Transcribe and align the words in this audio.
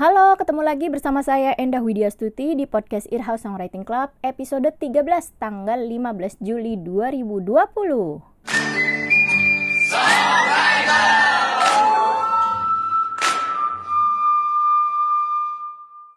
Halo, 0.00 0.32
ketemu 0.40 0.64
lagi 0.64 0.88
bersama 0.88 1.20
saya 1.20 1.52
Endah 1.60 1.84
Widya 1.84 2.08
Stuti 2.08 2.56
di 2.56 2.64
podcast 2.64 3.04
Earhouse 3.12 3.44
Songwriting 3.44 3.84
Club 3.84 4.08
episode 4.24 4.64
13 4.64 4.96
tanggal 5.36 5.76
15 5.76 6.40
Juli 6.40 6.80
2020. 6.80 8.24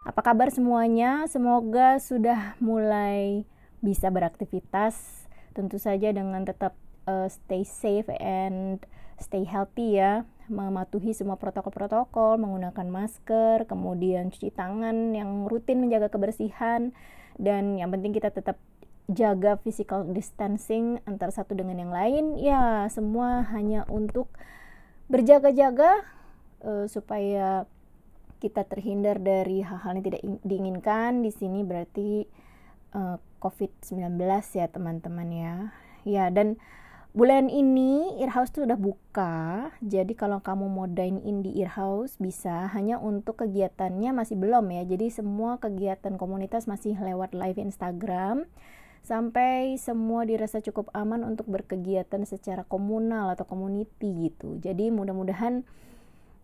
Apa 0.08 0.22
kabar 0.24 0.48
semuanya? 0.48 1.28
Semoga 1.28 2.00
sudah 2.00 2.56
mulai 2.64 3.44
bisa 3.84 4.08
beraktivitas, 4.08 5.28
tentu 5.52 5.76
saja 5.76 6.16
dengan 6.16 6.48
tetap 6.48 6.72
uh, 7.04 7.28
stay 7.28 7.68
safe 7.68 8.08
and 8.24 8.80
stay 9.20 9.44
healthy 9.44 10.00
ya 10.00 10.24
mematuhi 10.52 11.16
semua 11.16 11.40
protokol-protokol, 11.40 12.40
menggunakan 12.40 12.88
masker, 12.88 13.66
kemudian 13.68 14.32
cuci 14.32 14.52
tangan 14.52 15.16
yang 15.16 15.48
rutin 15.48 15.80
menjaga 15.80 16.12
kebersihan, 16.12 16.92
dan 17.40 17.80
yang 17.80 17.90
penting 17.92 18.12
kita 18.12 18.30
tetap 18.30 18.60
jaga 19.12 19.60
physical 19.60 20.08
distancing 20.08 21.04
antara 21.04 21.32
satu 21.32 21.56
dengan 21.56 21.80
yang 21.80 21.92
lain. 21.92 22.26
Ya, 22.40 22.88
semua 22.88 23.44
hanya 23.52 23.84
untuk 23.92 24.32
berjaga-jaga 25.12 26.04
uh, 26.64 26.86
supaya 26.88 27.68
kita 28.40 28.68
terhindar 28.68 29.24
dari 29.24 29.64
hal-hal 29.64 30.00
yang 30.00 30.06
tidak 30.06 30.22
diinginkan. 30.44 31.24
Di 31.24 31.32
sini 31.32 31.64
berarti 31.64 32.28
uh, 32.92 33.16
eh, 33.16 33.18
COVID-19 33.40 34.20
ya, 34.56 34.68
teman-teman 34.68 35.30
ya. 35.32 35.56
Ya, 36.04 36.26
dan 36.28 36.60
bulan 37.14 37.46
ini 37.46 38.18
Earhouse 38.18 38.50
tuh 38.50 38.66
udah 38.66 38.78
buka 38.78 39.70
jadi 39.86 40.10
kalau 40.18 40.42
kamu 40.42 40.66
mau 40.66 40.90
dine 40.90 41.22
in 41.22 41.46
di 41.46 41.54
Earhouse 41.62 42.18
bisa. 42.18 42.66
Hanya 42.74 42.98
untuk 42.98 43.46
kegiatannya 43.46 44.10
masih 44.18 44.36
belum 44.36 44.74
ya. 44.74 44.84
Jadi 44.84 45.14
semua 45.14 45.62
kegiatan 45.62 46.18
komunitas 46.18 46.66
masih 46.66 46.98
lewat 46.98 47.38
live 47.38 47.62
Instagram. 47.62 48.50
Sampai 49.04 49.78
semua 49.78 50.26
dirasa 50.26 50.64
cukup 50.64 50.90
aman 50.98 51.22
untuk 51.28 51.46
berkegiatan 51.52 52.24
secara 52.26 52.66
komunal 52.66 53.30
atau 53.38 53.46
community 53.46 54.32
gitu. 54.32 54.58
Jadi 54.58 54.90
mudah-mudahan 54.90 55.62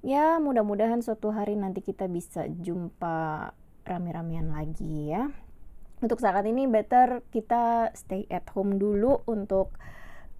ya 0.05 0.37
mudah-mudahan 0.37 1.01
suatu 1.01 1.33
hari 1.33 1.57
nanti 1.57 1.81
kita 1.81 2.05
bisa 2.11 2.45
jumpa 2.45 3.51
rame-ramean 3.89 4.53
lagi 4.53 5.17
ya. 5.17 5.33
Untuk 5.99 6.21
saat 6.21 6.45
ini 6.45 6.69
better 6.69 7.25
kita 7.33 7.91
stay 7.97 8.23
at 8.31 8.47
home 8.53 8.77
dulu 8.79 9.23
untuk 9.27 9.75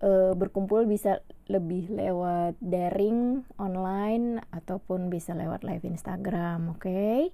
uh, 0.03 0.33
berkumpul 0.35 0.85
bisa 0.87 1.23
lebih 1.49 1.89
lewat 1.91 2.55
daring 2.61 3.43
online 3.57 4.43
ataupun 4.53 5.09
bisa 5.09 5.33
lewat 5.33 5.65
live 5.65 5.83
Instagram, 5.83 6.75
oke? 6.75 6.85
Okay? 6.85 7.33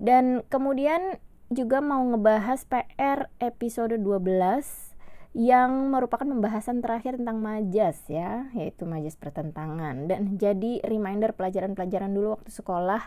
Dan 0.00 0.42
kemudian 0.50 1.22
juga 1.52 1.78
mau 1.78 2.02
ngebahas 2.02 2.66
PR 2.66 3.30
episode 3.38 3.94
12 4.00 4.94
yang 5.34 5.90
merupakan 5.90 6.26
pembahasan 6.26 6.78
terakhir 6.78 7.18
tentang 7.18 7.42
majas 7.42 7.98
ya, 8.06 8.46
yaitu 8.54 8.86
majas 8.86 9.18
pertentangan. 9.18 10.06
Dan 10.06 10.38
jadi 10.38 10.78
reminder 10.86 11.34
pelajaran-pelajaran 11.34 12.14
dulu 12.14 12.38
waktu 12.38 12.50
sekolah. 12.54 13.02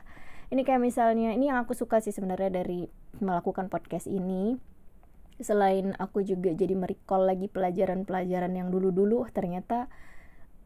Ini 0.48 0.64
kayak 0.64 0.84
misalnya, 0.84 1.36
ini 1.36 1.52
yang 1.52 1.60
aku 1.60 1.76
suka 1.76 2.04
sih 2.04 2.12
sebenarnya 2.12 2.64
dari 2.64 2.88
melakukan 3.20 3.68
podcast 3.72 4.08
ini 4.08 4.60
selain 5.38 5.94
aku 6.02 6.26
juga 6.26 6.54
jadi 6.54 6.74
merecall 6.74 7.30
lagi 7.30 7.46
pelajaran-pelajaran 7.50 8.54
yang 8.58 8.74
dulu-dulu 8.74 9.30
ternyata 9.30 9.86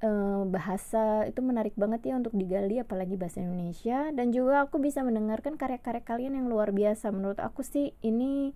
uh, 0.04 0.44
bahasa 0.50 1.30
itu 1.30 1.40
menarik 1.44 1.78
banget 1.78 2.12
ya 2.12 2.18
untuk 2.18 2.34
digali 2.36 2.82
apalagi 2.82 3.16
bahasa 3.16 3.40
Indonesia. 3.40 4.10
Dan 4.12 4.36
juga 4.36 4.66
aku 4.66 4.82
bisa 4.82 5.06
mendengarkan 5.06 5.56
karya-karya 5.56 6.04
kalian 6.04 6.34
yang 6.38 6.48
luar 6.50 6.74
biasa. 6.76 7.14
Menurut 7.14 7.40
aku 7.40 7.62
sih 7.64 7.94
ini 8.02 8.52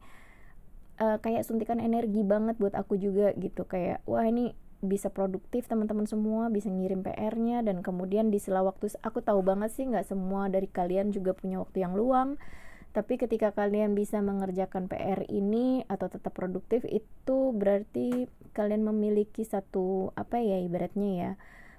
uh, 0.99 1.17
kayak 1.21 1.45
suntikan 1.45 1.79
energi 1.79 2.25
banget 2.25 2.57
buat 2.57 2.73
aku 2.73 2.97
juga 2.99 3.31
gitu. 3.37 3.63
Kayak 3.69 4.01
wah 4.09 4.25
ini 4.25 4.57
bisa 4.85 5.09
produktif 5.09 5.65
teman-teman 5.65 6.05
semua 6.05 6.51
bisa 6.53 6.69
ngirim 6.69 7.01
PR-nya 7.01 7.65
dan 7.65 7.81
kemudian 7.81 8.29
di 8.29 8.37
sela 8.37 8.61
waktu 8.61 8.93
aku 9.01 9.23
tahu 9.23 9.41
banget 9.41 9.73
sih 9.73 9.87
nggak 9.87 10.05
semua 10.05 10.45
dari 10.51 10.69
kalian 10.69 11.09
juga 11.09 11.33
punya 11.33 11.57
waktu 11.57 11.81
yang 11.81 11.97
luang 11.97 12.37
tapi 12.95 13.19
ketika 13.19 13.51
kalian 13.51 13.91
bisa 13.91 14.23
mengerjakan 14.23 14.87
PR 14.87 15.27
ini 15.27 15.83
atau 15.91 16.07
tetap 16.07 16.31
produktif 16.31 16.87
itu 16.87 17.51
berarti 17.51 18.31
kalian 18.55 18.87
memiliki 18.87 19.43
satu 19.43 20.15
apa 20.15 20.39
ya 20.39 20.63
ibaratnya 20.63 21.11
ya 21.11 21.31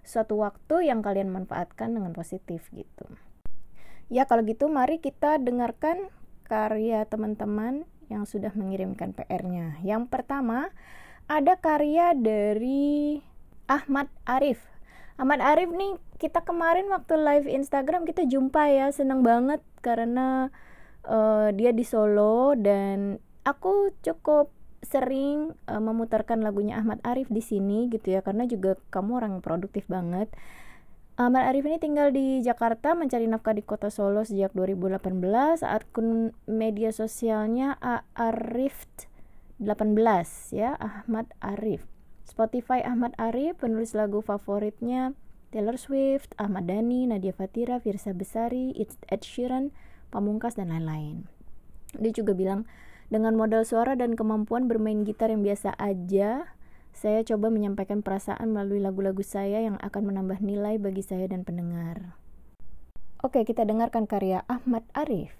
suatu 0.05 0.37
waktu 0.45 0.93
yang 0.93 1.01
kalian 1.01 1.33
manfaatkan 1.33 1.97
dengan 1.97 2.13
positif 2.13 2.69
gitu. 2.77 3.09
Ya 4.13 4.29
kalau 4.29 4.45
gitu 4.45 4.69
mari 4.69 5.01
kita 5.01 5.41
dengarkan 5.41 6.13
karya 6.45 7.09
teman-teman 7.09 7.89
yang 8.13 8.29
sudah 8.29 8.53
mengirimkan 8.53 9.17
PR-nya 9.17 9.81
yang 9.89 10.13
pertama 10.13 10.69
ada 11.33 11.57
karya 11.57 12.13
dari 12.13 13.25
Ahmad 13.73 14.13
Arif. 14.29 14.61
Ahmad 15.17 15.41
Arif 15.41 15.73
nih 15.73 15.97
kita 16.21 16.45
kemarin 16.45 16.93
waktu 16.93 17.17
live 17.17 17.49
Instagram 17.49 18.05
kita 18.05 18.29
jumpa 18.29 18.69
ya 18.69 18.93
seneng 18.93 19.25
banget 19.25 19.65
karena 19.81 20.53
uh, 21.07 21.49
dia 21.55 21.71
di 21.73 21.87
Solo 21.87 22.53
dan 22.59 23.23
aku 23.47 23.95
cukup 24.03 24.51
sering 24.85 25.55
uh, 25.67 25.83
memutarkan 25.83 26.43
lagunya 26.43 26.79
Ahmad 26.79 27.03
Arif 27.03 27.27
di 27.33 27.43
sini 27.43 27.91
gitu 27.91 28.15
ya 28.15 28.21
karena 28.23 28.47
juga 28.47 28.79
kamu 28.91 29.11
orang 29.19 29.35
produktif 29.41 29.87
banget. 29.91 30.31
Ahmad 31.17 31.49
Arif 31.49 31.65
ini 31.65 31.81
tinggal 31.81 32.13
di 32.13 32.45
Jakarta 32.45 32.93
mencari 32.93 33.25
nafkah 33.25 33.57
di 33.57 33.65
kota 33.65 33.89
Solo 33.89 34.21
sejak 34.21 34.53
2018 34.53 35.65
saat 35.65 35.89
akun 35.89 36.37
media 36.45 36.93
sosialnya 36.93 37.81
Arif 38.13 38.85
18 39.57 39.97
ya 40.53 40.77
Ahmad 40.77 41.33
Arif. 41.41 41.89
Spotify 42.29 42.85
Ahmad 42.85 43.17
Arif 43.17 43.57
penulis 43.65 43.97
lagu 43.97 44.21
favoritnya 44.21 45.17
Taylor 45.57 45.81
Swift, 45.81 46.37
Ahmad 46.37 46.69
Dhani, 46.69 47.09
Nadia 47.09 47.33
Fatira, 47.33 47.81
Virsa 47.81 48.13
Besari, 48.13 48.77
Ed 48.77 49.23
Sheeran, 49.25 49.73
Pamungkas 50.17 50.57
dan 50.57 50.73
lain-lain. 50.73 51.29
Dia 52.01 52.09
juga 52.17 52.33
bilang, 52.33 52.65
dengan 53.13 53.37
modal 53.37 53.69
suara 53.69 53.93
dan 54.01 54.17
kemampuan 54.17 54.65
bermain 54.65 55.05
gitar 55.05 55.29
yang 55.29 55.45
biasa 55.45 55.77
aja, 55.77 56.57
saya 56.97 57.21
coba 57.29 57.53
menyampaikan 57.53 58.01
perasaan 58.01 58.57
melalui 58.57 58.81
lagu-lagu 58.81 59.21
saya 59.21 59.61
yang 59.61 59.77
akan 59.77 60.09
menambah 60.09 60.41
nilai 60.41 60.81
bagi 60.81 61.05
saya 61.05 61.29
dan 61.29 61.45
pendengar. 61.45 62.17
Oke, 63.21 63.45
kita 63.45 63.69
dengarkan 63.69 64.09
karya 64.09 64.41
Ahmad 64.49 64.89
Arif. 64.97 65.37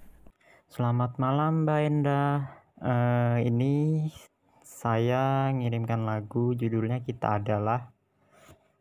Selamat 0.69 1.17
malam, 1.17 1.65
Mbak 1.65 1.81
Enda. 1.81 2.23
Uh, 2.77 3.41
ini 3.41 4.05
saya 4.61 5.49
ngirimkan 5.57 6.05
lagu 6.05 6.53
judulnya 6.53 7.01
Kita 7.01 7.41
Adalah. 7.41 7.89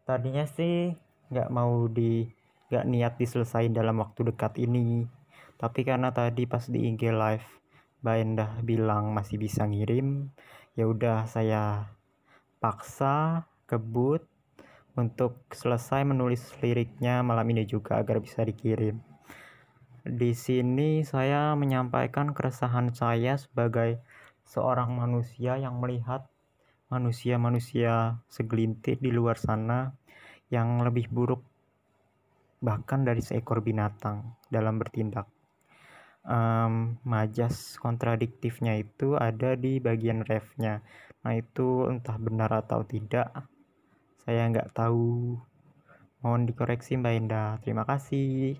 Tadinya 0.04 0.44
sih 0.44 0.92
nggak 1.32 1.48
mau 1.48 1.88
di 1.88 2.28
nggak 2.68 2.84
niat 2.84 3.12
diselesaikan 3.16 3.72
dalam 3.72 3.96
waktu 4.04 4.28
dekat 4.28 4.60
ini 4.60 5.08
tapi 5.56 5.84
karena 5.88 6.12
tadi 6.12 6.44
pas 6.44 6.64
di 6.68 6.88
IG 6.92 7.12
live 7.12 7.46
Mbak 8.04 8.16
Endah 8.20 8.52
bilang 8.60 9.16
masih 9.16 9.40
bisa 9.40 9.64
ngirim 9.64 10.28
ya 10.76 10.84
udah 10.84 11.24
saya 11.24 11.96
paksa 12.60 13.48
kebut 13.64 14.20
untuk 14.96 15.44
selesai 15.52 16.04
menulis 16.08 16.40
liriknya 16.64 17.20
malam 17.20 17.44
ini 17.52 17.68
juga 17.68 18.00
agar 18.00 18.20
bisa 18.20 18.40
dikirim. 18.44 18.96
Di 20.06 20.32
sini 20.32 21.04
saya 21.04 21.52
menyampaikan 21.52 22.32
keresahan 22.32 22.96
saya 22.96 23.36
sebagai 23.36 24.00
seorang 24.48 24.96
manusia 24.96 25.60
yang 25.60 25.82
melihat 25.82 26.24
manusia-manusia 26.88 28.22
segelintir 28.30 29.02
di 29.02 29.10
luar 29.10 29.36
sana 29.36 29.92
yang 30.48 30.80
lebih 30.86 31.10
buruk 31.10 31.42
bahkan 32.62 33.04
dari 33.04 33.20
seekor 33.20 33.60
binatang 33.60 34.38
dalam 34.48 34.78
bertindak 34.80 35.28
um, 36.26 36.98
majas 37.06 37.78
kontradiktifnya 37.78 38.82
itu 38.82 39.14
ada 39.16 39.54
di 39.54 39.78
bagian 39.78 40.26
refnya. 40.26 40.82
Nah 41.22 41.34
itu 41.38 41.86
entah 41.88 42.18
benar 42.18 42.50
atau 42.52 42.82
tidak 42.82 43.30
saya 44.26 44.50
nggak 44.50 44.74
tahu. 44.74 45.38
Mohon 46.20 46.42
dikoreksi 46.50 46.98
Mbak 46.98 47.14
Indah. 47.22 47.50
Terima 47.62 47.86
kasih. 47.86 48.58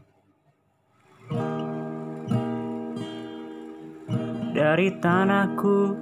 Dari 4.57 4.89
tanahku 5.03 6.01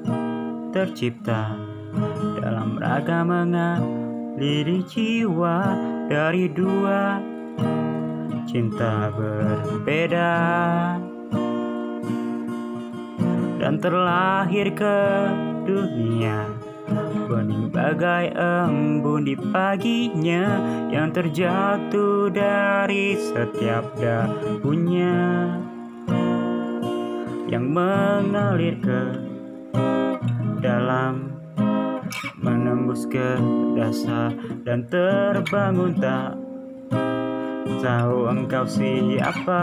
tercipta 0.70 1.58
dalam 2.38 2.78
ragam 2.78 3.32
mengaliri 3.32 4.84
jiwa 4.86 5.74
dari 6.06 6.46
dua 6.52 7.18
cinta 8.44 9.10
berbeda 9.10 10.30
dan 13.64 13.80
terlahir 13.80 14.68
ke 14.76 14.98
dunia. 15.64 16.52
Bening 17.24 17.72
bagai 17.72 18.36
embun 18.36 19.24
di 19.24 19.32
paginya 19.32 20.60
Yang 20.92 21.08
terjatuh 21.16 22.28
dari 22.28 23.16
setiap 23.16 23.88
daunnya 23.96 25.48
yang 27.48 27.70
mengalir 27.70 28.76
ke 28.82 29.02
dalam 30.58 31.38
menembus 32.42 33.06
ke 33.06 33.38
dasar 33.78 34.34
dan 34.66 34.90
terbangun 34.90 35.94
tak 36.02 36.34
tahu 37.78 38.26
engkau 38.26 38.66
siapa 38.66 39.62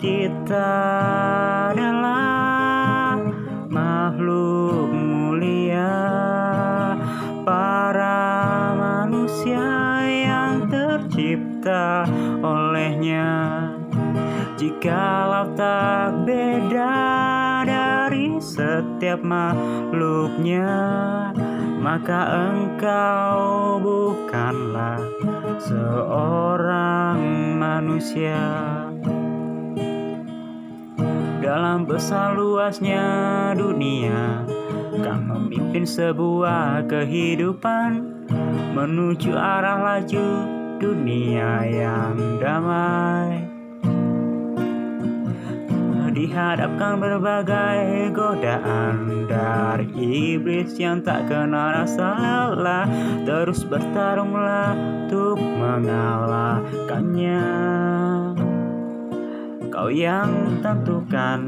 kita 0.00 0.72
adalah 1.76 3.20
makhluk 3.68 4.88
mulia 4.96 5.92
para 7.44 8.72
manusia 8.80 9.60
yang 10.08 10.72
tercipta 10.72 12.08
olehnya. 12.40 13.28
Jikalau 14.56 15.52
tak 15.52 16.24
beda 16.24 16.96
dari 17.68 18.40
setiap 18.40 19.20
makhluknya 19.20 20.72
maka 21.80 22.48
engkau 22.52 23.80
bukanlah 23.80 25.00
seorang 25.60 27.20
manusia 27.56 28.40
dalam 31.40 31.88
besar 31.88 32.36
luasnya 32.36 33.00
dunia 33.56 34.44
kan 35.00 35.24
memimpin 35.24 35.88
sebuah 35.88 36.84
kehidupan 36.84 38.04
menuju 38.76 39.32
arah 39.32 39.80
laju 39.80 40.28
dunia 40.76 41.64
yang 41.64 42.20
damai. 42.40 43.48
Dihadapkan 46.10 46.98
berbagai 47.00 48.12
godaan 48.12 49.24
dari 49.24 49.88
iblis 50.36 50.76
yang 50.76 51.00
tak 51.00 51.32
kenal 51.32 51.80
rasa 51.80 52.52
lelah 52.52 52.84
terus 53.24 53.64
bertarunglah 53.64 54.76
untuk 55.08 55.40
mengalahkannya 55.40 57.40
kau 59.80 59.88
yang 59.88 60.60
tentukan 60.60 61.40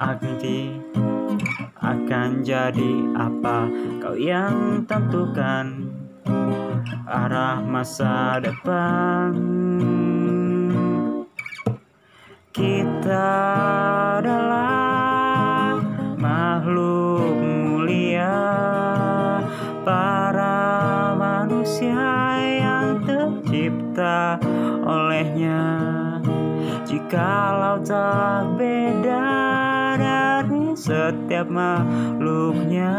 arti 0.00 0.80
akan 1.76 2.40
jadi 2.40 2.92
apa 3.20 3.68
kau 4.00 4.16
yang 4.16 4.88
tentukan 4.88 5.92
arah 7.04 7.60
masa 7.60 8.40
depan 8.40 9.36
kita 12.56 13.28
adalah 14.24 15.76
makhluk 16.16 17.36
mulia, 17.44 18.40
para 19.84 21.12
manusia 21.12 22.08
yang 22.40 23.04
tercipta 23.04 24.40
olehnya. 24.88 25.99
Jikalau 26.90 27.78
tak 27.86 28.58
beda 28.58 29.30
dari 29.94 30.74
setiap 30.74 31.46
makhluknya, 31.46 32.98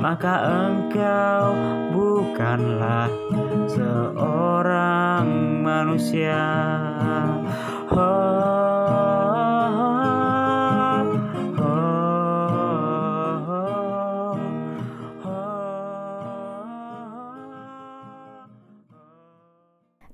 maka 0.00 0.40
engkau 0.48 1.52
bukanlah 1.92 3.12
seorang 3.68 5.28
manusia. 5.60 6.48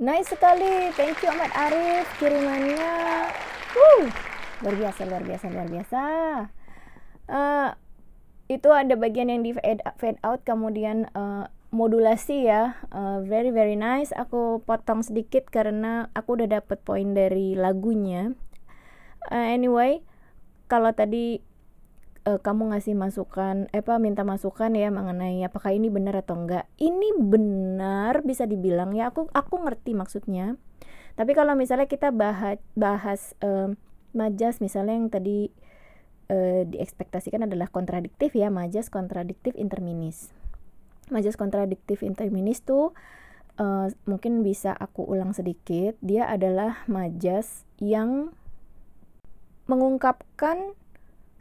Nice 0.04 0.36
sekali, 0.36 0.92
thank 1.00 1.16
you 1.24 1.32
Ahmad 1.32 1.48
Arif. 1.56 2.04
Kirimannya. 2.20 3.24
Woo, 3.72 4.04
luar 4.60 4.76
biasa, 4.76 5.00
luar 5.08 5.24
biasa, 5.24 5.44
luar 5.48 5.68
biasa. 5.72 6.02
Uh, 7.24 7.72
itu 8.52 8.68
ada 8.68 9.00
bagian 9.00 9.32
yang 9.32 9.40
di 9.40 9.56
fade, 9.56 10.20
out, 10.20 10.44
kemudian 10.44 11.08
uh, 11.16 11.48
modulasi 11.72 12.44
ya. 12.44 12.76
Uh, 12.92 13.24
very 13.24 13.48
very 13.48 13.80
nice. 13.80 14.12
Aku 14.12 14.60
potong 14.68 15.00
sedikit 15.00 15.48
karena 15.48 16.12
aku 16.12 16.36
udah 16.36 16.60
dapet 16.60 16.84
poin 16.84 17.16
dari 17.16 17.56
lagunya. 17.56 18.36
Uh, 19.32 19.56
anyway 19.56 20.04
kalau 20.68 20.92
tadi 20.92 21.40
uh, 22.24 22.40
kamu 22.40 22.74
ngasih 22.74 22.96
masukan 22.96 23.68
eh 23.70 23.84
apa 23.84 24.00
minta 24.00 24.24
masukan 24.24 24.72
ya 24.74 24.88
mengenai 24.88 25.44
apakah 25.44 25.72
ini 25.72 25.92
benar 25.92 26.24
atau 26.24 26.40
enggak. 26.40 26.66
Ini 26.80 27.20
benar 27.20 28.24
bisa 28.24 28.48
dibilang 28.48 28.96
ya 28.96 29.12
aku 29.12 29.28
aku 29.30 29.54
ngerti 29.64 29.92
maksudnya. 29.94 30.56
Tapi 31.14 31.30
kalau 31.36 31.54
misalnya 31.54 31.86
kita 31.86 32.10
bahas 32.10 32.58
bahas 32.74 33.38
uh, 33.44 33.70
majas 34.16 34.58
misalnya 34.58 34.98
yang 34.98 35.08
tadi 35.12 35.52
uh, 36.32 36.66
diekspektasikan 36.66 37.46
adalah 37.46 37.70
kontradiktif 37.70 38.34
ya 38.34 38.50
majas 38.50 38.90
kontradiktif 38.90 39.54
interminis. 39.54 40.34
Majas 41.12 41.36
kontradiktif 41.36 42.00
interminis 42.00 42.64
tuh 42.64 42.96
uh, 43.60 43.86
mungkin 44.08 44.42
bisa 44.42 44.72
aku 44.72 45.04
ulang 45.04 45.36
sedikit 45.36 45.94
dia 46.00 46.26
adalah 46.26 46.82
majas 46.88 47.68
yang 47.78 48.32
mengungkapkan 49.64 50.76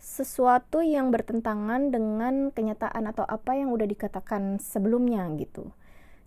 sesuatu 0.04 0.84
yang 0.84 1.16
bertentangan 1.16 1.88
dengan 1.88 2.52
kenyataan 2.52 3.08
atau 3.08 3.24
apa 3.24 3.56
yang 3.56 3.72
udah 3.72 3.88
dikatakan 3.88 4.60
sebelumnya 4.60 5.24
gitu. 5.40 5.72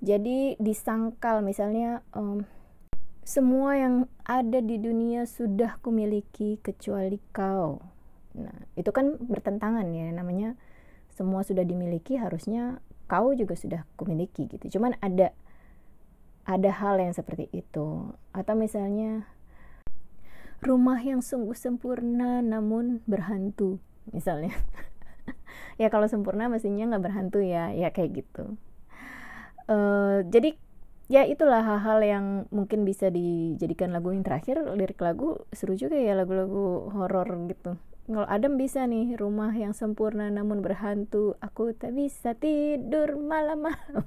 Jadi 0.01 0.57
disangkal 0.57 1.45
misalnya 1.45 2.01
um, 2.17 2.49
semua 3.21 3.77
yang 3.77 3.95
ada 4.25 4.65
di 4.65 4.81
dunia 4.81 5.29
sudah 5.29 5.77
kumiliki 5.85 6.57
kecuali 6.65 7.21
kau. 7.37 7.85
Nah 8.33 8.57
itu 8.81 8.89
kan 8.97 9.21
bertentangan 9.21 9.85
ya 9.93 10.09
namanya 10.09 10.57
semua 11.13 11.45
sudah 11.45 11.65
dimiliki 11.65 12.17
harusnya 12.17 12.81
kau 13.05 13.37
juga 13.37 13.61
sudah 13.61 13.85
kumiliki 14.01 14.49
gitu. 14.49 14.81
Cuman 14.81 14.97
ada 15.05 15.37
ada 16.49 16.71
hal 16.73 16.97
yang 16.97 17.13
seperti 17.13 17.53
itu. 17.53 18.09
Atau 18.33 18.57
misalnya 18.57 19.29
rumah 20.65 21.01
yang 21.01 21.21
sungguh 21.21 21.57
sempurna 21.57 22.41
namun 22.41 23.05
berhantu 23.05 23.81
misalnya. 24.11 24.55
Ya 25.77 25.93
kalau 25.93 26.09
sempurna 26.09 26.49
mestinya 26.49 26.89
nggak 26.89 27.05
berhantu 27.05 27.45
ya 27.45 27.69
ya 27.69 27.93
kayak 27.93 28.25
gitu. 28.25 28.57
Uh, 29.69 30.25
jadi 30.33 30.57
ya 31.13 31.29
itulah 31.29 31.61
hal-hal 31.61 32.01
yang 32.01 32.27
mungkin 32.49 32.89
bisa 32.89 33.13
dijadikan 33.13 33.93
lagu 33.93 34.09
yang 34.09 34.25
terakhir 34.25 34.57
lirik 34.73 34.97
lagu 35.05 35.45
seru 35.53 35.77
juga 35.77 36.01
ya 36.01 36.17
lagu-lagu 36.17 36.89
horor 36.97 37.29
gitu. 37.53 37.77
Kalau 38.07 38.25
Adam 38.25 38.57
bisa 38.57 38.89
nih 38.89 39.19
rumah 39.19 39.51
yang 39.53 39.77
sempurna 39.77 40.33
namun 40.33 40.65
berhantu 40.65 41.37
aku 41.45 41.75
tak 41.75 41.93
bisa 41.93 42.33
tidur 42.39 43.19
malam-malam 43.19 44.07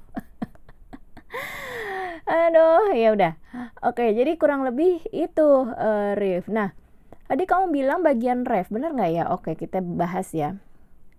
aduh 2.28 2.92
ya 2.92 3.12
udah. 3.14 3.32
Oke 3.84 4.12
jadi 4.12 4.36
kurang 4.36 4.64
lebih 4.66 5.04
itu 5.12 5.48
uh, 5.70 6.12
riff 6.16 6.48
nah 6.50 6.72
tadi 7.30 7.46
kamu 7.46 7.70
bilang 7.70 8.00
bagian 8.02 8.42
ref 8.48 8.68
benar 8.68 8.96
nggak 8.96 9.10
ya? 9.12 9.24
Oke 9.32 9.56
kita 9.56 9.80
bahas 9.80 10.32
ya. 10.34 10.58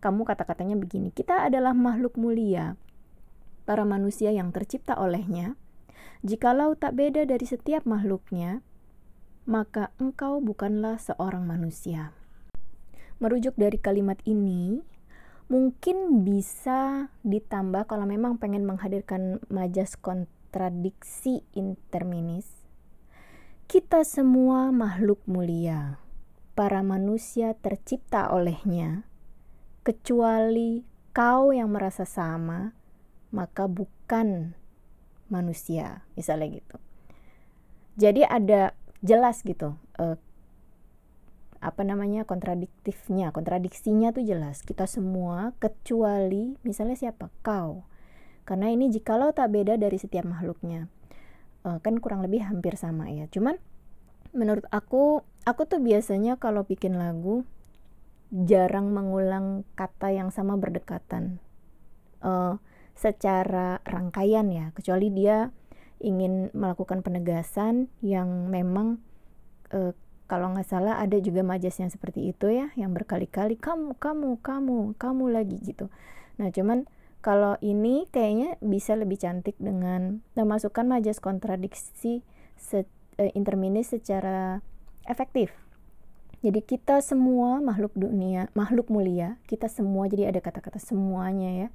Kamu 0.01 0.25
kata-katanya 0.25 0.77
begini 0.77 1.13
kita 1.13 1.45
adalah 1.45 1.77
makhluk 1.77 2.17
mulia 2.17 2.75
para 3.63 3.85
manusia 3.85 4.33
yang 4.33 4.49
tercipta 4.49 4.97
olehnya. 4.97 5.55
Jikalau 6.21 6.77
tak 6.77 6.97
beda 6.97 7.25
dari 7.25 7.45
setiap 7.45 7.85
makhluknya 7.85 8.61
maka 9.49 9.89
engkau 9.97 10.37
bukanlah 10.37 11.01
seorang 11.01 11.45
manusia. 11.49 12.13
Merujuk 13.17 13.57
dari 13.57 13.77
kalimat 13.77 14.17
ini 14.25 14.81
mungkin 15.51 16.23
bisa 16.23 17.11
ditambah 17.27 17.89
kalau 17.89 18.07
memang 18.07 18.39
pengen 18.39 18.63
menghadirkan 18.63 19.43
majas 19.51 19.99
kontradiksi 20.51 21.47
interminis. 21.55 22.43
Kita 23.71 24.03
semua 24.03 24.67
makhluk 24.75 25.23
mulia, 25.23 25.95
para 26.59 26.83
manusia 26.83 27.55
tercipta 27.55 28.27
olehnya, 28.35 29.07
kecuali 29.87 30.83
kau 31.15 31.55
yang 31.55 31.71
merasa 31.71 32.03
sama, 32.03 32.75
maka 33.31 33.71
bukan 33.71 34.51
manusia, 35.31 36.03
misalnya 36.19 36.59
gitu. 36.59 36.77
Jadi 37.95 38.27
ada 38.27 38.75
jelas 38.99 39.47
gitu 39.47 39.79
uh, 40.03 40.19
apa 41.63 41.81
namanya 41.87 42.27
kontradiktifnya 42.27 43.31
kontradiksinya 43.31 44.11
tuh 44.11 44.27
jelas 44.27 44.67
kita 44.67 44.83
semua 44.83 45.55
kecuali 45.63 46.59
misalnya 46.65 46.97
siapa 46.97 47.29
kau 47.39 47.87
karena 48.43 48.73
ini 48.73 48.89
jikalau 48.89 49.31
tak 49.31 49.53
beda 49.53 49.77
dari 49.77 49.97
setiap 49.97 50.25
makhluknya. 50.25 50.89
Uh, 51.61 51.77
kan 51.79 52.01
kurang 52.01 52.25
lebih 52.25 52.41
hampir 52.41 52.73
sama 52.75 53.09
ya. 53.13 53.29
Cuman 53.29 53.61
menurut 54.33 54.65
aku 54.73 55.21
aku 55.45 55.61
tuh 55.69 55.83
biasanya 55.83 56.39
kalau 56.41 56.65
bikin 56.65 56.97
lagu 56.97 57.45
jarang 58.31 58.95
mengulang 58.95 59.67
kata 59.77 60.09
yang 60.15 60.33
sama 60.33 60.57
berdekatan. 60.57 61.37
Uh, 62.21 62.57
secara 62.97 63.81
rangkaian 63.85 64.45
ya. 64.49 64.69
Kecuali 64.77 65.09
dia 65.09 65.49
ingin 66.01 66.49
melakukan 66.57 67.05
penegasan 67.05 67.93
yang 68.01 68.49
memang 68.49 68.97
uh, 69.73 69.93
kalau 70.25 70.55
nggak 70.55 70.63
salah 70.63 70.97
ada 70.97 71.19
juga 71.19 71.43
majas 71.43 71.75
yang 71.77 71.91
seperti 71.91 72.31
itu 72.31 72.47
ya 72.47 72.71
yang 72.79 72.95
berkali-kali 72.95 73.59
kamu 73.59 73.99
kamu 73.99 74.39
kamu 74.39 74.95
kamu 74.95 75.25
lagi 75.27 75.59
gitu. 75.59 75.91
Nah 76.39 76.49
cuman 76.49 76.87
kalau 77.21 77.55
ini 77.61 78.09
kayaknya 78.09 78.57
bisa 78.59 78.97
lebih 78.97 79.21
cantik 79.21 79.55
dengan 79.61 80.25
memasukkan 80.33 80.89
majas 80.89 81.21
kontradiksi 81.21 82.25
se, 82.57 82.83
uh, 82.83 83.31
interminis 83.37 83.93
secara 83.93 84.65
efektif 85.05 85.53
jadi 86.41 86.57
kita 86.65 87.05
semua 87.05 87.61
makhluk 87.61 87.93
dunia, 87.93 88.49
makhluk 88.57 88.89
mulia, 88.89 89.37
kita 89.45 89.69
semua 89.69 90.09
jadi 90.09 90.33
ada 90.33 90.41
kata-kata 90.41 90.81
semuanya 90.81 91.49
ya. 91.53 91.67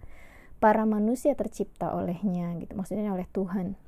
Para 0.59 0.83
manusia 0.83 1.39
tercipta 1.39 1.95
olehnya 1.95 2.51
gitu, 2.59 2.75
maksudnya 2.75 3.15
oleh 3.15 3.31
Tuhan. 3.31 3.79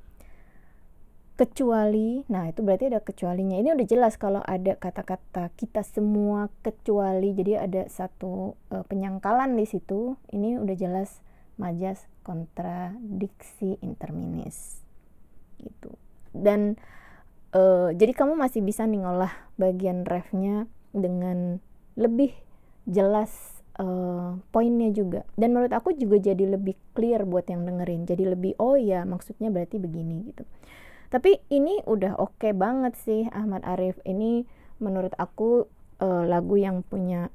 Kecuali, 1.35 2.23
nah 2.31 2.47
itu 2.47 2.63
berarti 2.63 2.95
ada 2.95 3.03
kecualinya. 3.03 3.59
Ini 3.59 3.75
udah 3.75 3.87
jelas 3.87 4.15
kalau 4.15 4.39
ada 4.39 4.79
kata-kata 4.79 5.51
kita 5.59 5.83
semua 5.83 6.47
kecuali, 6.63 7.35
jadi 7.35 7.67
ada 7.67 7.83
satu 7.91 8.55
uh, 8.71 8.83
penyangkalan 8.87 9.59
di 9.59 9.67
situ. 9.67 10.15
Ini 10.31 10.63
udah 10.63 10.75
jelas 10.79 11.19
majas 11.59 12.07
kontradiksi 12.23 13.75
interminis 13.83 14.79
gitu. 15.59 15.91
Dan 16.31 16.79
uh, 17.51 17.91
jadi 17.91 18.15
kamu 18.15 18.39
masih 18.39 18.63
bisa 18.63 18.87
nih 18.87 19.03
ngolah 19.03 19.33
bagian 19.59 20.07
refnya 20.07 20.65
dengan 20.95 21.59
lebih 21.99 22.31
jelas 22.87 23.59
uh, 23.77 24.39
poinnya 24.55 24.89
juga. 24.95 25.27
Dan 25.35 25.51
menurut 25.51 25.75
aku 25.75 25.93
juga 25.99 26.17
jadi 26.31 26.55
lebih 26.55 26.79
clear 26.95 27.27
buat 27.27 27.45
yang 27.51 27.67
dengerin. 27.67 28.07
Jadi 28.07 28.23
lebih 28.23 28.55
oh 28.57 28.79
ya 28.79 29.03
maksudnya 29.03 29.51
berarti 29.51 29.77
begini 29.77 30.31
gitu. 30.31 30.47
Tapi 31.09 31.41
ini 31.49 31.81
udah 31.83 32.21
oke 32.21 32.37
okay 32.37 32.53
banget 32.53 32.93
sih 32.95 33.27
Ahmad 33.35 33.65
Arif. 33.65 33.97
Ini 34.07 34.45
menurut 34.79 35.11
aku 35.19 35.67
uh, 35.99 36.23
lagu 36.23 36.55
yang 36.55 36.85
punya 36.85 37.33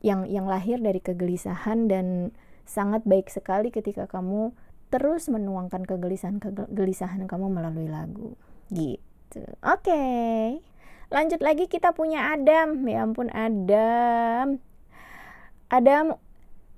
yang 0.00 0.24
yang 0.24 0.48
lahir 0.48 0.80
dari 0.80 1.02
kegelisahan 1.02 1.90
dan 1.90 2.32
sangat 2.70 3.02
baik 3.02 3.26
sekali 3.26 3.74
ketika 3.74 4.06
kamu 4.06 4.54
terus 4.94 5.26
menuangkan 5.26 5.82
kegelisahan 5.82 6.38
kegelisahan 6.38 7.26
kamu 7.26 7.50
melalui 7.50 7.90
lagu 7.90 8.38
gitu. 8.70 9.42
Oke. 9.66 9.90
Okay. 9.90 10.62
Lanjut 11.10 11.42
lagi 11.42 11.66
kita 11.66 11.90
punya 11.90 12.30
Adam. 12.30 12.86
Ya 12.86 13.02
ampun 13.02 13.26
Adam. 13.34 14.62
Adam 15.66 16.14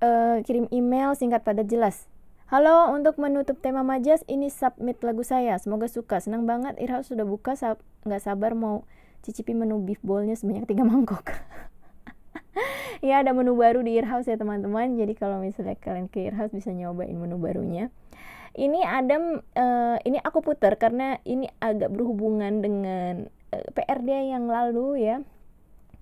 uh, 0.01 0.37
kirim 0.49 0.73
email 0.73 1.13
singkat 1.13 1.45
padat 1.45 1.69
jelas. 1.69 2.09
Halo, 2.53 2.93
untuk 2.93 3.17
menutup 3.17 3.57
tema 3.65 3.81
Majas, 3.81 4.21
ini 4.29 4.53
submit 4.53 5.01
lagu 5.01 5.25
saya. 5.25 5.57
Semoga 5.57 5.89
suka. 5.89 6.21
Senang 6.21 6.45
banget 6.45 6.77
Irhaus 6.77 7.09
sudah 7.09 7.25
buka, 7.25 7.57
sab 7.57 7.81
nggak 8.05 8.21
sabar 8.21 8.53
mau 8.53 8.85
cicipi 9.25 9.57
menu 9.57 9.81
beef 9.81 9.97
bowlnya 10.05 10.37
sebanyak 10.37 10.69
tiga 10.69 10.85
mangkok. 10.85 11.33
ya 13.07 13.25
ada 13.25 13.33
menu 13.33 13.57
baru 13.57 13.81
di 13.81 13.97
Earhouse 13.97 14.29
ya 14.29 14.37
teman-teman. 14.37 14.97
Jadi 14.97 15.13
kalau 15.17 15.41
misalnya 15.41 15.77
kalian 15.81 16.09
ke 16.09 16.29
Earhouse 16.29 16.53
bisa 16.53 16.71
nyobain 16.73 17.17
menu 17.17 17.41
barunya. 17.41 17.89
Ini 18.53 18.85
Adam 18.85 19.41
uh, 19.41 19.97
ini 20.05 20.21
aku 20.21 20.45
putar 20.45 20.77
karena 20.77 21.17
ini 21.25 21.49
agak 21.57 21.89
berhubungan 21.89 22.61
dengan 22.61 23.33
uh, 23.49 23.57
eh, 23.57 23.69
PRD 23.73 24.37
yang 24.37 24.45
lalu 24.45 25.01
ya. 25.01 25.17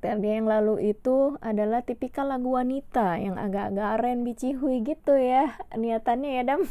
PRD 0.00 0.42
yang 0.42 0.48
lalu 0.48 0.96
itu 0.96 1.36
adalah 1.44 1.84
tipikal 1.84 2.26
lagu 2.26 2.56
wanita 2.56 3.20
yang 3.20 3.36
agak-agak 3.36 4.00
R&B 4.00 4.32
cihui 4.32 4.80
gitu 4.80 5.12
ya 5.12 5.60
niatannya 5.76 6.40
ya 6.40 6.42
Dam 6.48 6.64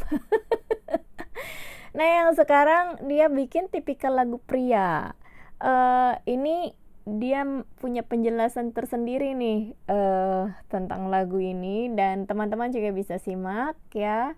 nah 1.98 2.08
yang 2.10 2.34
sekarang 2.34 3.06
dia 3.06 3.30
bikin 3.30 3.70
tipikal 3.70 4.18
lagu 4.18 4.42
pria. 4.44 5.14
Uh, 5.62 6.18
ini 6.26 6.74
dia 7.18 7.42
punya 7.82 8.06
penjelasan 8.06 8.76
tersendiri 8.76 9.34
nih 9.34 9.74
uh, 9.90 10.54
tentang 10.70 11.10
lagu 11.10 11.42
ini 11.42 11.90
dan 11.96 12.30
teman-teman 12.30 12.70
juga 12.70 12.94
bisa 12.94 13.18
simak 13.18 13.74
ya 13.98 14.38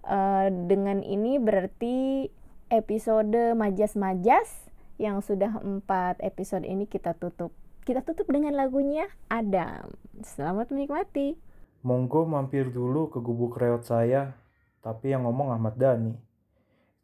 Uh, 0.00 0.48
dengan 0.64 1.04
ini 1.04 1.36
berarti 1.36 2.32
episode 2.72 3.52
majas-majas 3.52 4.48
yang 4.96 5.20
sudah 5.20 5.60
empat 5.60 6.24
episode 6.24 6.64
ini 6.64 6.88
kita 6.88 7.12
tutup. 7.12 7.52
Kita 7.84 8.00
tutup 8.00 8.24
dengan 8.32 8.56
lagunya 8.56 9.08
Adam. 9.28 9.92
Selamat 10.24 10.72
menikmati. 10.72 11.36
Monggo 11.84 12.24
mampir 12.24 12.72
dulu 12.72 13.12
ke 13.12 13.20
gubuk 13.20 13.56
reot 13.60 13.84
saya, 13.84 14.36
tapi 14.80 15.12
yang 15.12 15.28
ngomong 15.28 15.52
Ahmad 15.52 15.76
Dhani. 15.76 16.16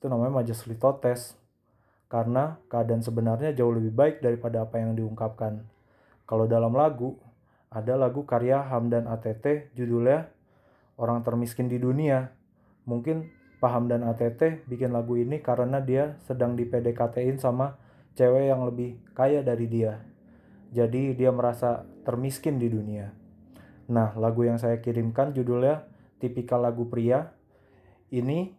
Itu 0.01 0.09
namanya 0.09 0.41
Majas 0.41 0.65
Litotes. 0.65 1.37
Karena 2.07 2.59
keadaan 2.71 3.03
sebenarnya 3.03 3.51
jauh 3.57 3.75
lebih 3.75 3.91
baik 3.91 4.17
daripada 4.23 4.63
apa 4.63 4.79
yang 4.79 4.95
diungkapkan. 4.95 5.67
Kalau 6.27 6.47
dalam 6.47 6.75
lagu, 6.75 7.19
ada 7.71 7.99
lagu 7.99 8.23
karya 8.23 8.63
Hamdan 8.63 9.11
ATT 9.11 9.75
judulnya 9.75 10.31
Orang 10.97 11.21
Termiskin 11.27 11.69
di 11.69 11.77
Dunia 11.77 12.33
mungkin 12.89 13.29
Paham 13.57 13.89
dan 13.89 14.05
ATT 14.05 14.69
bikin 14.69 14.93
lagu 14.93 15.17
ini 15.17 15.41
karena 15.41 15.81
dia 15.81 16.21
sedang 16.29 16.55
di 16.55 16.69
PDKT-in 16.69 17.41
sama 17.41 17.81
cewek 18.13 18.53
yang 18.53 18.69
lebih 18.69 19.01
kaya 19.17 19.41
dari 19.41 19.65
dia. 19.65 19.97
Jadi 20.77 21.17
dia 21.17 21.33
merasa 21.33 21.89
termiskin 22.05 22.61
di 22.61 22.69
dunia. 22.69 23.11
Nah, 23.89 24.13
lagu 24.21 24.45
yang 24.45 24.61
saya 24.61 24.79
kirimkan 24.85 25.33
judulnya 25.33 25.89
Tipikal 26.21 26.63
Lagu 26.69 26.85
Pria. 26.93 27.33
Ini 28.13 28.53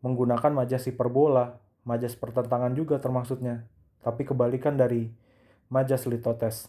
menggunakan 0.00 0.50
majas 0.50 0.88
hiperbola, 0.88 1.61
majas 1.82 2.14
pertentangan 2.14 2.72
juga 2.74 2.98
termaksudnya. 2.98 3.66
Tapi 4.02 4.26
kebalikan 4.26 4.74
dari 4.74 5.10
majas 5.70 6.06
litotes. 6.06 6.66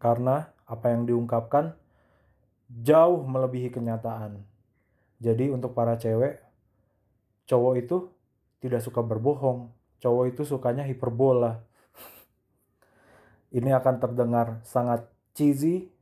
Karena 0.00 0.50
apa 0.64 0.90
yang 0.90 1.04
diungkapkan 1.04 1.76
jauh 2.68 3.20
melebihi 3.28 3.68
kenyataan. 3.68 4.40
Jadi 5.22 5.52
untuk 5.52 5.76
para 5.76 5.94
cewek, 6.00 6.42
cowok 7.46 7.74
itu 7.78 7.96
tidak 8.58 8.82
suka 8.82 9.04
berbohong. 9.04 9.70
Cowok 10.02 10.24
itu 10.34 10.42
sukanya 10.42 10.82
hiperbola. 10.82 11.62
Ini 13.56 13.70
akan 13.78 13.94
terdengar 14.02 14.58
sangat 14.66 15.06
cheesy, 15.36 15.92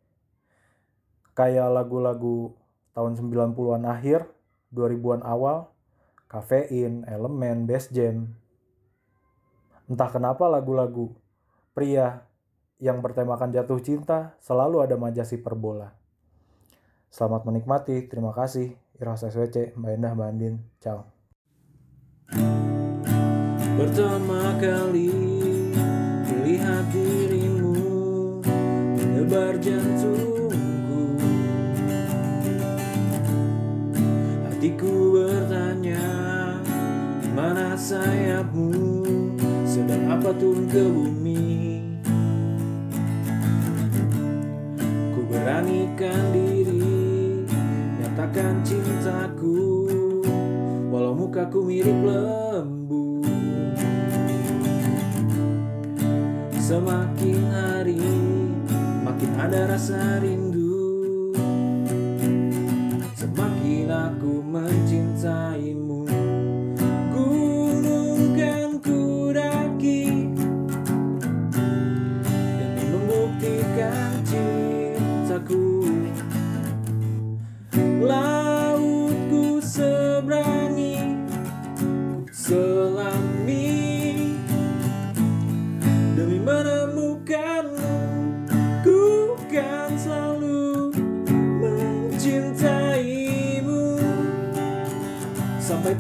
kayak 1.36 1.68
lagu-lagu 1.68 2.56
tahun 2.96 3.20
90-an 3.20 3.84
akhir, 3.84 4.24
2000-an 4.72 5.22
awal, 5.26 5.68
kafein, 6.30 7.02
elemen, 7.10 7.66
bass 7.66 7.90
jam. 7.90 8.30
Entah 9.90 10.06
kenapa 10.06 10.46
lagu-lagu 10.46 11.10
pria 11.74 12.22
yang 12.78 13.02
bertemakan 13.02 13.50
jatuh 13.50 13.82
cinta 13.82 14.38
selalu 14.38 14.86
ada 14.86 14.94
majas 14.94 15.34
hiperbola. 15.34 15.90
Selamat 17.10 17.42
menikmati, 17.42 18.06
terima 18.06 18.30
kasih. 18.30 18.78
Iras 19.02 19.26
SWC, 19.26 19.74
Mbak 19.74 19.92
Endah, 19.98 20.12
Mbak 20.14 20.28
Andin. 20.30 20.54
Ciao. 20.78 21.10
Pertama 23.74 24.54
kali 24.60 25.10
melihat 26.28 26.84
dirimu 26.92 27.74
Menebar 28.94 29.56
jantungku 29.58 30.39
Hatiku 34.60 35.16
bertanya 35.16 36.04
Mana 37.32 37.72
sayapmu? 37.72 38.68
Sedang 39.64 40.04
apa 40.12 40.36
turun 40.36 40.68
ke 40.68 40.84
bumi? 40.84 41.80
Ku 45.16 45.20
beranikan 45.32 46.36
diri 46.36 46.92
Nyatakan 48.04 48.60
cintaku 48.60 49.88
Walau 50.92 51.16
mukaku 51.16 51.64
mirip 51.64 51.96
lembu. 52.04 53.24
Semakin 56.60 57.38
hari 57.48 58.12
Makin 59.08 59.30
ada 59.40 59.72
rasa 59.72 60.20
rindu 60.20 60.49
Semakin 63.30 63.86
aku 63.86 64.42
mencintaimu. 64.42 66.02
Gunung 67.14 68.34
kan 68.34 68.74
ku 68.82 69.30
daki 69.30 70.34
Demi 72.58 72.84
membuktikan 72.90 74.18
cintaku. 74.26 75.94
Lautku 78.02 78.49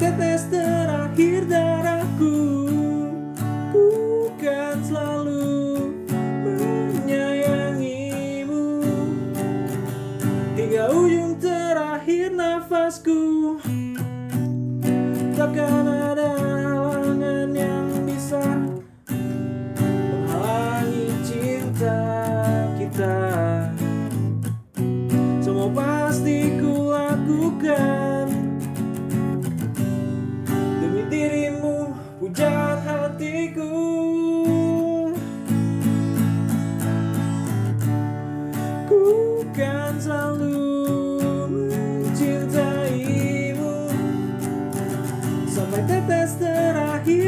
tetes 0.00 0.48
terakhir 0.48 1.44
darah 1.44 1.89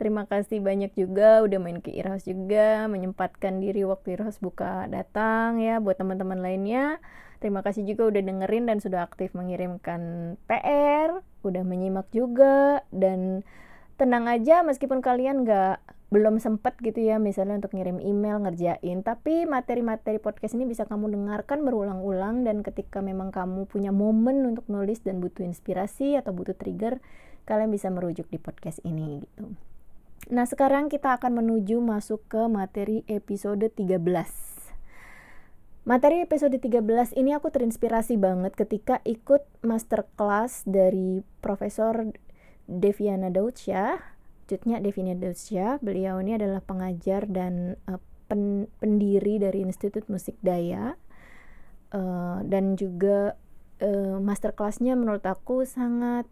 Terima 0.00 0.24
kasih 0.24 0.64
banyak 0.64 0.96
juga 0.96 1.44
udah 1.44 1.58
main 1.60 1.78
ke 1.78 1.92
Irhas 1.92 2.24
juga, 2.24 2.88
menyempatkan 2.88 3.60
diri 3.60 3.84
waktu 3.84 4.16
Irhas 4.18 4.40
buka 4.40 4.88
datang 4.88 5.60
ya 5.60 5.78
buat 5.78 6.00
teman-teman 6.00 6.40
lainnya. 6.40 6.98
Terima 7.38 7.60
kasih 7.60 7.84
juga 7.84 8.08
udah 8.08 8.22
dengerin 8.22 8.70
dan 8.70 8.78
sudah 8.78 9.04
aktif 9.04 9.34
mengirimkan 9.36 10.34
PR, 10.48 11.20
udah 11.44 11.62
menyimak 11.66 12.08
juga 12.14 12.86
dan 12.94 13.42
tenang 14.00 14.26
aja 14.26 14.64
meskipun 14.64 15.04
kalian 15.04 15.44
nggak 15.44 15.78
belum 16.12 16.44
sempat 16.44 16.76
gitu 16.84 17.00
ya 17.00 17.16
misalnya 17.16 17.64
untuk 17.64 17.72
ngirim 17.72 17.96
email 17.96 18.36
ngerjain 18.44 19.00
tapi 19.00 19.48
materi-materi 19.48 20.20
podcast 20.20 20.52
ini 20.52 20.68
bisa 20.68 20.84
kamu 20.84 21.08
dengarkan 21.08 21.64
berulang-ulang 21.64 22.44
dan 22.44 22.60
ketika 22.60 23.00
memang 23.00 23.32
kamu 23.32 23.64
punya 23.64 23.96
momen 23.96 24.44
untuk 24.44 24.68
nulis 24.68 25.00
dan 25.00 25.24
butuh 25.24 25.40
inspirasi 25.48 26.20
atau 26.20 26.36
butuh 26.36 26.52
trigger 26.52 27.00
kalian 27.48 27.72
bisa 27.72 27.88
merujuk 27.88 28.28
di 28.28 28.36
podcast 28.36 28.84
ini 28.84 29.24
gitu. 29.24 29.71
Nah, 30.30 30.46
sekarang 30.46 30.86
kita 30.92 31.18
akan 31.18 31.42
menuju 31.42 31.82
masuk 31.82 32.22
ke 32.30 32.46
materi 32.46 33.02
episode 33.10 33.66
13. 33.66 33.98
Materi 35.82 36.22
episode 36.22 36.54
13 36.62 37.18
ini 37.18 37.34
aku 37.34 37.50
terinspirasi 37.50 38.14
banget 38.14 38.54
ketika 38.54 39.02
ikut 39.02 39.42
masterclass 39.66 40.62
dari 40.62 41.26
Profesor 41.42 42.14
Deviana 42.70 43.34
Daudsya 43.34 44.12
Cutnya 44.52 44.84
Devina 44.84 45.16
Dosya. 45.16 45.80
Beliau 45.80 46.20
ini 46.20 46.36
adalah 46.36 46.60
pengajar 46.60 47.24
dan 47.24 47.80
uh, 47.88 47.96
pen, 48.28 48.68
pendiri 48.82 49.40
dari 49.40 49.64
Institut 49.64 50.04
Musik 50.12 50.36
Daya 50.44 50.98
uh, 51.96 52.38
dan 52.44 52.76
juga 52.76 53.38
uh, 53.80 54.20
masterclassnya 54.20 54.92
menurut 54.92 55.24
aku 55.24 55.64
sangat 55.64 56.28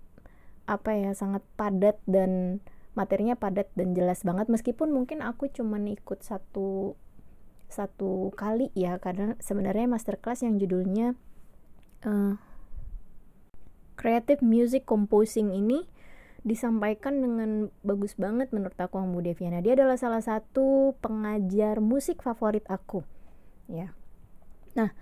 apa 0.69 0.93
ya 0.95 1.17
sangat 1.17 1.41
padat 1.57 1.97
dan 2.05 2.61
materinya 2.99 3.39
padat 3.39 3.71
dan 3.79 3.95
jelas 3.95 4.27
banget 4.27 4.51
meskipun 4.51 4.91
mungkin 4.91 5.23
aku 5.23 5.47
cuman 5.47 5.87
ikut 5.95 6.27
satu 6.27 6.99
satu 7.71 8.35
kali 8.35 8.75
ya 8.75 8.99
karena 8.99 9.39
sebenarnya 9.39 9.87
masterclass 9.87 10.43
yang 10.43 10.59
judulnya 10.59 11.15
uh, 12.03 12.35
Creative 13.95 14.43
Music 14.43 14.83
Composing 14.89 15.55
ini 15.55 15.87
disampaikan 16.41 17.21
dengan 17.21 17.69
bagus 17.85 18.17
banget 18.17 18.49
menurut 18.49 18.77
aku 18.81 18.97
Bu 18.97 19.21
Deviana. 19.21 19.61
Dia 19.61 19.77
adalah 19.77 20.01
salah 20.01 20.25
satu 20.25 20.97
pengajar 21.05 21.85
musik 21.85 22.25
favorit 22.25 22.65
aku. 22.73 23.05
Ya. 23.69 23.93
Nah, 24.73 24.97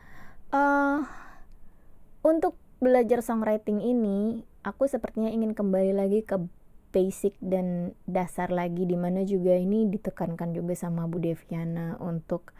uh, 0.50 1.06
untuk 2.26 2.58
belajar 2.82 3.22
songwriting 3.22 3.78
ini, 3.78 4.42
aku 4.66 4.90
sepertinya 4.90 5.30
ingin 5.30 5.54
kembali 5.54 5.94
lagi 5.94 6.26
ke 6.26 6.42
basic 6.88 7.36
dan 7.40 7.92
dasar 8.08 8.48
lagi 8.48 8.88
di 8.88 8.96
mana 8.96 9.22
juga 9.24 9.56
ini 9.56 9.88
ditekankan 9.88 10.56
juga 10.56 10.72
sama 10.72 11.04
Bu 11.04 11.20
Deviana 11.20 12.00
untuk 12.00 12.52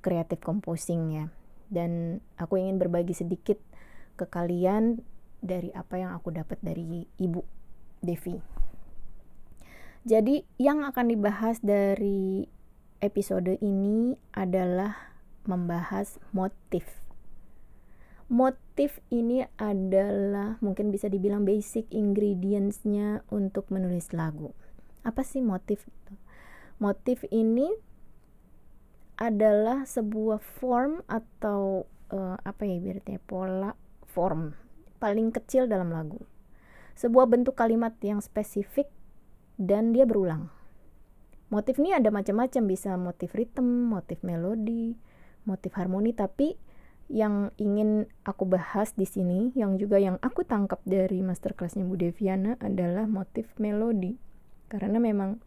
creative 0.00 0.40
composing 0.40 1.02
ya. 1.16 1.26
Dan 1.68 2.20
aku 2.36 2.60
ingin 2.60 2.76
berbagi 2.80 3.16
sedikit 3.16 3.56
ke 4.14 4.28
kalian 4.28 5.02
dari 5.44 5.68
apa 5.76 6.00
yang 6.00 6.16
aku 6.16 6.32
dapat 6.32 6.56
dari 6.64 7.04
ibu 7.20 7.44
Devi. 8.00 8.36
Jadi 10.04 10.44
yang 10.60 10.84
akan 10.84 11.08
dibahas 11.08 11.64
dari 11.64 12.44
episode 13.00 13.56
ini 13.64 14.16
adalah 14.36 15.16
membahas 15.48 16.20
motif. 16.32 16.84
Motif 18.32 19.04
ini 19.12 19.44
adalah 19.60 20.56
mungkin 20.64 20.88
bisa 20.88 21.12
dibilang 21.12 21.44
basic 21.44 21.88
ingredientsnya 21.92 23.20
untuk 23.28 23.68
menulis 23.68 24.16
lagu. 24.16 24.56
Apa 25.04 25.20
sih 25.20 25.44
motif? 25.44 25.84
Motif 26.80 27.22
ini 27.28 27.68
adalah 29.20 29.84
sebuah 29.86 30.40
form 30.40 31.04
atau 31.06 31.86
uh, 32.10 32.36
apa 32.42 32.66
ya 32.66 32.82
berarti 32.82 33.22
pola 33.22 33.78
form 34.10 34.58
paling 34.98 35.30
kecil 35.30 35.70
dalam 35.70 35.94
lagu 35.94 36.18
sebuah 36.94 37.26
bentuk 37.26 37.58
kalimat 37.58 37.94
yang 38.00 38.22
spesifik 38.22 38.86
dan 39.58 39.90
dia 39.94 40.06
berulang. 40.06 40.50
Motif 41.50 41.78
ini 41.78 41.94
ada 41.94 42.10
macam-macam, 42.10 42.62
bisa 42.66 42.94
motif 42.98 43.34
ritme, 43.34 43.86
motif 43.90 44.18
melodi, 44.26 44.98
motif 45.46 45.74
harmoni, 45.78 46.10
tapi 46.14 46.58
yang 47.12 47.52
ingin 47.60 48.08
aku 48.24 48.48
bahas 48.48 48.96
di 48.96 49.04
sini, 49.04 49.52
yang 49.52 49.76
juga 49.76 50.00
yang 50.00 50.16
aku 50.24 50.42
tangkap 50.46 50.80
dari 50.88 51.20
masterclassnya 51.20 51.84
Bu 51.84 52.00
Deviana 52.00 52.56
adalah 52.60 53.04
motif 53.04 53.52
melodi. 53.60 54.16
Karena 54.72 54.96
memang 54.96 55.38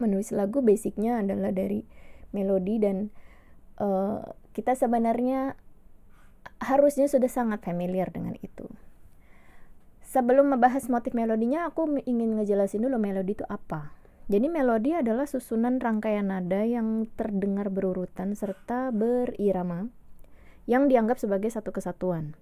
menulis 0.00 0.32
lagu 0.32 0.64
basicnya 0.64 1.20
adalah 1.20 1.52
dari 1.52 1.84
melodi 2.32 2.80
dan 2.80 3.12
uh, 3.80 4.24
kita 4.56 4.72
sebenarnya 4.74 5.54
harusnya 6.58 7.06
sudah 7.06 7.28
sangat 7.28 7.62
familiar 7.62 8.08
dengan 8.08 8.34
itu. 8.40 8.66
Sebelum 10.08 10.56
membahas 10.56 10.88
motif 10.88 11.12
melodinya 11.12 11.68
aku 11.68 12.00
ingin 12.08 12.40
ngejelasin 12.40 12.80
dulu 12.80 12.96
melodi 12.96 13.36
itu 13.36 13.44
apa. 13.44 13.92
Jadi 14.28 14.48
melodi 14.48 14.96
adalah 14.96 15.28
susunan 15.28 15.80
rangkaian 15.80 16.32
nada 16.32 16.64
yang 16.64 17.08
terdengar 17.16 17.68
berurutan 17.68 18.32
serta 18.36 18.92
berirama 18.92 19.88
yang 20.68 20.86
dianggap 20.92 21.16
sebagai 21.16 21.48
satu 21.48 21.72
kesatuan. 21.72 22.36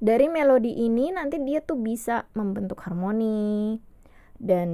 Dari 0.00 0.28
melodi 0.28 0.84
ini 0.84 1.12
nanti 1.12 1.40
dia 1.40 1.64
tuh 1.64 1.80
bisa 1.80 2.28
membentuk 2.36 2.84
harmoni. 2.84 3.80
Dan 4.40 4.70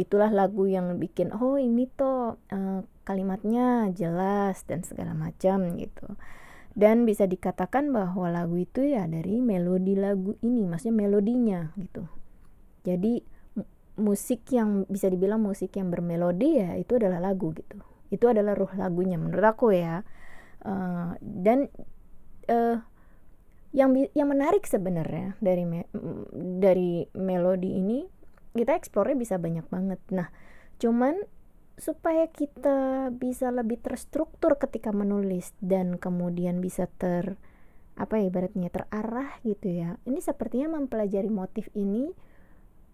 itulah 0.00 0.32
lagu 0.32 0.64
yang 0.64 0.96
bikin 0.96 1.28
oh 1.36 1.60
ini 1.60 1.84
tuh 1.92 2.40
uh, 2.40 2.80
kalimatnya 3.04 3.92
jelas 3.92 4.64
dan 4.64 4.80
segala 4.80 5.12
macam 5.12 5.76
gitu. 5.76 6.16
Dan 6.72 7.04
bisa 7.04 7.28
dikatakan 7.28 7.92
bahwa 7.92 8.32
lagu 8.32 8.56
itu 8.56 8.80
ya 8.80 9.04
dari 9.04 9.44
melodi 9.44 9.92
lagu 9.92 10.40
ini 10.40 10.64
maksudnya 10.64 11.04
melodinya 11.04 11.68
gitu. 11.76 12.08
Jadi 12.88 13.20
musik 14.00 14.48
yang 14.56 14.88
bisa 14.88 15.12
dibilang 15.12 15.44
musik 15.44 15.76
yang 15.76 15.92
bermelodi 15.92 16.64
ya 16.64 16.80
itu 16.80 16.96
adalah 16.96 17.20
lagu 17.20 17.52
gitu. 17.52 17.76
Itu 18.08 18.32
adalah 18.32 18.56
ruh 18.56 18.72
lagunya 18.72 19.20
menurut 19.20 19.44
aku 19.44 19.76
ya 19.76 20.00
uh, 20.64 21.14
dan 21.20 21.68
uh, 22.48 22.78
yang 23.70 23.94
yang 24.18 24.28
menarik 24.28 24.66
sebenarnya 24.66 25.38
dari 25.38 25.62
me 25.62 25.86
dari 26.58 27.06
melodi 27.14 27.78
ini 27.78 28.02
kita 28.50 28.74
eksplornya 28.74 29.14
bisa 29.14 29.38
banyak 29.38 29.66
banget. 29.70 30.00
Nah 30.10 30.28
cuman 30.82 31.14
supaya 31.80 32.28
kita 32.28 33.08
bisa 33.14 33.48
lebih 33.48 33.80
terstruktur 33.80 34.60
ketika 34.60 34.92
menulis 34.92 35.54
dan 35.64 35.96
kemudian 35.96 36.60
bisa 36.60 36.90
ter 37.00 37.40
apa 37.96 38.20
ya 38.20 38.32
ibaratnya 38.32 38.72
terarah 38.72 39.28
gitu 39.44 39.68
ya 39.68 40.00
ini 40.08 40.24
sepertinya 40.24 40.76
mempelajari 40.76 41.28
motif 41.28 41.68
ini 41.76 42.12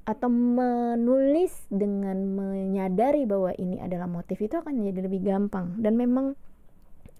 atau 0.06 0.30
menulis 0.30 1.66
dengan 1.66 2.14
menyadari 2.30 3.26
bahwa 3.26 3.50
ini 3.58 3.82
adalah 3.82 4.06
motif 4.06 4.38
itu 4.38 4.54
akan 4.54 4.86
jadi 4.86 5.02
lebih 5.02 5.26
gampang. 5.26 5.74
Dan 5.82 5.98
memang 5.98 6.38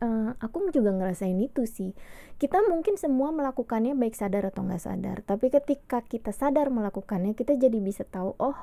uh, 0.03 0.37
aku 0.41 0.69
juga 0.73 0.93
ngerasain 0.93 1.37
itu 1.39 1.65
sih. 1.65 1.93
Kita 2.37 2.61
mungkin 2.69 3.01
semua 3.01 3.33
melakukannya 3.33 3.97
baik 3.97 4.17
sadar 4.17 4.49
atau 4.49 4.65
nggak 4.67 4.83
sadar 4.83 5.17
tapi 5.25 5.49
ketika 5.49 6.05
kita 6.05 6.33
sadar 6.33 6.69
melakukannya 6.69 7.33
kita 7.33 7.57
jadi 7.57 7.79
bisa 7.81 8.05
tahu 8.05 8.37
oh 8.37 8.59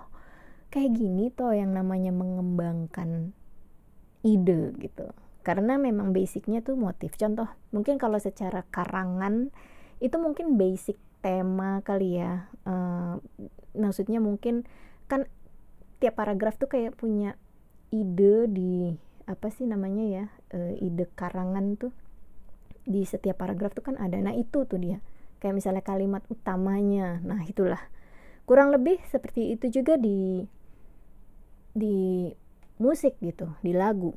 kayak 0.74 0.98
gini 0.98 1.30
toh 1.30 1.54
yang 1.54 1.74
namanya 1.74 2.10
mengembangkan 2.10 3.34
ide 4.26 4.74
gitu. 4.82 5.14
Karena 5.44 5.76
memang 5.76 6.16
basicnya 6.16 6.64
tuh 6.64 6.80
motif. 6.80 7.14
Contoh 7.20 7.46
mungkin 7.76 8.00
kalau 8.00 8.18
secara 8.18 8.64
karangan 8.72 9.52
itu 10.00 10.16
mungkin 10.18 10.56
basic 10.56 10.98
tema 11.22 11.84
kali 11.86 12.18
ya. 12.18 12.48
Uh, 12.66 13.20
maksudnya 13.78 14.24
mungkin 14.24 14.66
kan 15.06 15.28
tiap 16.02 16.18
paragraf 16.18 16.58
tuh 16.58 16.72
kayak 16.72 16.96
punya 16.98 17.36
ide 17.94 18.50
di 18.50 18.98
apa 19.26 19.48
sih 19.52 19.64
namanya 19.64 20.04
ya 20.04 20.26
uh, 20.56 20.74
ide 20.80 21.08
karangan 21.16 21.80
tuh 21.80 21.94
di 22.84 23.08
setiap 23.08 23.40
paragraf 23.40 23.72
tuh 23.72 23.84
kan 23.84 23.96
ada 23.96 24.20
nah 24.20 24.36
itu 24.36 24.68
tuh 24.68 24.80
dia 24.80 25.00
kayak 25.40 25.56
misalnya 25.56 25.84
kalimat 25.84 26.24
utamanya 26.28 27.24
nah 27.24 27.40
itulah 27.48 27.80
kurang 28.44 28.76
lebih 28.76 29.00
seperti 29.08 29.56
itu 29.56 29.72
juga 29.72 29.96
di 29.96 30.44
di 31.74 32.30
musik 32.78 33.18
gitu, 33.22 33.50
di 33.66 33.74
lagu. 33.74 34.14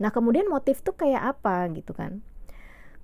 Nah, 0.00 0.12
kemudian 0.12 0.48
motif 0.48 0.80
tuh 0.84 0.96
kayak 0.96 1.36
apa 1.36 1.68
gitu 1.72 1.96
kan? 1.96 2.20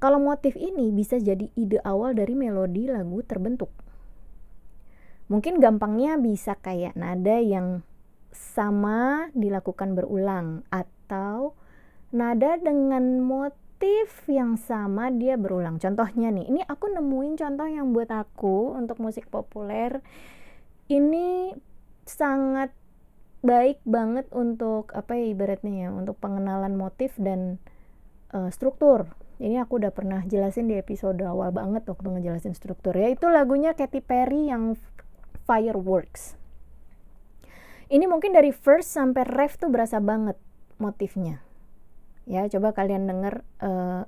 Kalau 0.02 0.18
motif 0.18 0.58
ini 0.58 0.90
bisa 0.90 1.16
jadi 1.16 1.46
ide 1.54 1.78
awal 1.86 2.12
dari 2.18 2.34
melodi 2.34 2.90
lagu 2.90 3.22
terbentuk. 3.22 3.70
Mungkin 5.30 5.62
gampangnya 5.62 6.18
bisa 6.18 6.58
kayak 6.58 6.98
nada 6.98 7.38
yang 7.38 7.86
sama 8.34 9.30
dilakukan 9.32 9.94
berulang 9.94 10.66
atau 11.06 11.58
nada 12.12 12.60
dengan 12.60 13.24
motif 13.24 14.08
yang 14.28 14.60
sama 14.60 15.08
dia 15.10 15.34
berulang. 15.40 15.80
Contohnya 15.80 16.30
nih, 16.30 16.46
ini 16.46 16.60
aku 16.62 16.92
nemuin 16.92 17.34
contoh 17.40 17.66
yang 17.66 17.90
buat 17.90 18.12
aku 18.12 18.76
untuk 18.76 19.00
musik 19.02 19.26
populer 19.32 19.98
ini 20.92 21.56
sangat 22.04 22.74
baik 23.42 23.82
banget 23.82 24.28
untuk 24.30 24.92
apa 24.94 25.18
ya 25.18 25.34
ibaratnya 25.34 25.88
ya, 25.88 25.88
untuk 25.90 26.20
pengenalan 26.20 26.78
motif 26.78 27.16
dan 27.18 27.58
uh, 28.30 28.52
struktur. 28.52 29.10
Ini 29.42 29.66
aku 29.66 29.82
udah 29.82 29.90
pernah 29.90 30.22
jelasin 30.22 30.70
di 30.70 30.78
episode 30.78 31.18
awal 31.26 31.50
banget 31.50 31.82
waktu 31.90 32.06
ngejelasin 32.06 32.54
struktur 32.54 32.94
ya. 32.94 33.10
Itu 33.10 33.26
lagunya 33.26 33.74
Katy 33.74 33.98
Perry 33.98 34.52
yang 34.52 34.78
Fireworks. 35.42 36.38
Ini 37.90 38.06
mungkin 38.06 38.30
dari 38.30 38.54
first 38.54 38.94
sampai 38.94 39.26
ref 39.26 39.58
tuh 39.58 39.68
berasa 39.68 39.98
banget 39.98 40.38
motifnya. 40.82 41.38
Ya 42.26 42.50
coba 42.50 42.74
kalian 42.74 43.06
denger 43.06 43.46
uh, 43.62 44.02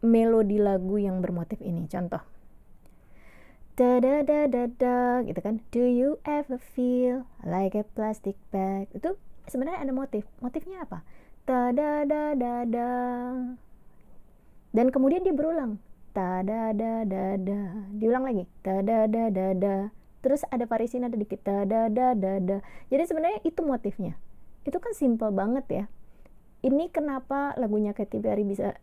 melodi 0.00 0.56
lagu 0.56 0.96
yang 0.96 1.20
bermotif 1.20 1.60
ini. 1.60 1.84
Contoh. 1.92 2.24
Da 3.76 4.00
da 4.00 4.24
da 4.24 4.48
da 4.48 4.64
da 4.66 4.96
gitu 5.28 5.38
kan? 5.44 5.60
Do 5.68 5.84
you 5.84 6.16
ever 6.24 6.56
feel 6.56 7.28
like 7.44 7.76
a 7.76 7.84
plastic 7.92 8.40
bag? 8.48 8.88
Itu 8.96 9.20
sebenarnya 9.46 9.84
ada 9.84 9.92
motif. 9.92 10.24
Motifnya 10.40 10.88
apa? 10.88 11.04
Da 11.44 11.70
da 11.76 12.08
da 12.08 12.32
da 12.32 12.64
da 12.64 12.88
dan 14.72 14.86
kemudian 14.88 15.20
dia 15.20 15.36
berulang. 15.36 15.76
Ta 16.16 16.40
da 16.40 16.72
da 16.72 17.04
da 17.04 17.36
da 17.36 17.60
diulang 17.92 18.24
lagi. 18.24 18.44
Ta 18.64 18.80
da 18.80 19.04
da 19.04 19.28
da 19.28 19.46
da 19.52 19.74
terus 20.18 20.42
ada 20.50 20.66
variasi 20.66 20.98
ada 20.98 21.14
dikit 21.14 21.40
ta 21.46 21.62
da 21.64 21.86
da 21.86 22.14
da 22.14 22.42
da 22.42 22.56
jadi 22.90 23.06
sebenarnya 23.06 23.40
itu 23.46 23.60
motifnya 23.62 24.18
itu 24.68 24.76
kan 24.76 24.92
simple 24.92 25.32
banget 25.32 25.66
ya 25.72 25.84
ini 26.62 26.90
kenapa 26.90 27.54
lagunya 27.54 27.94
Katy 27.94 28.18
Perry 28.18 28.42
bisa 28.42 28.74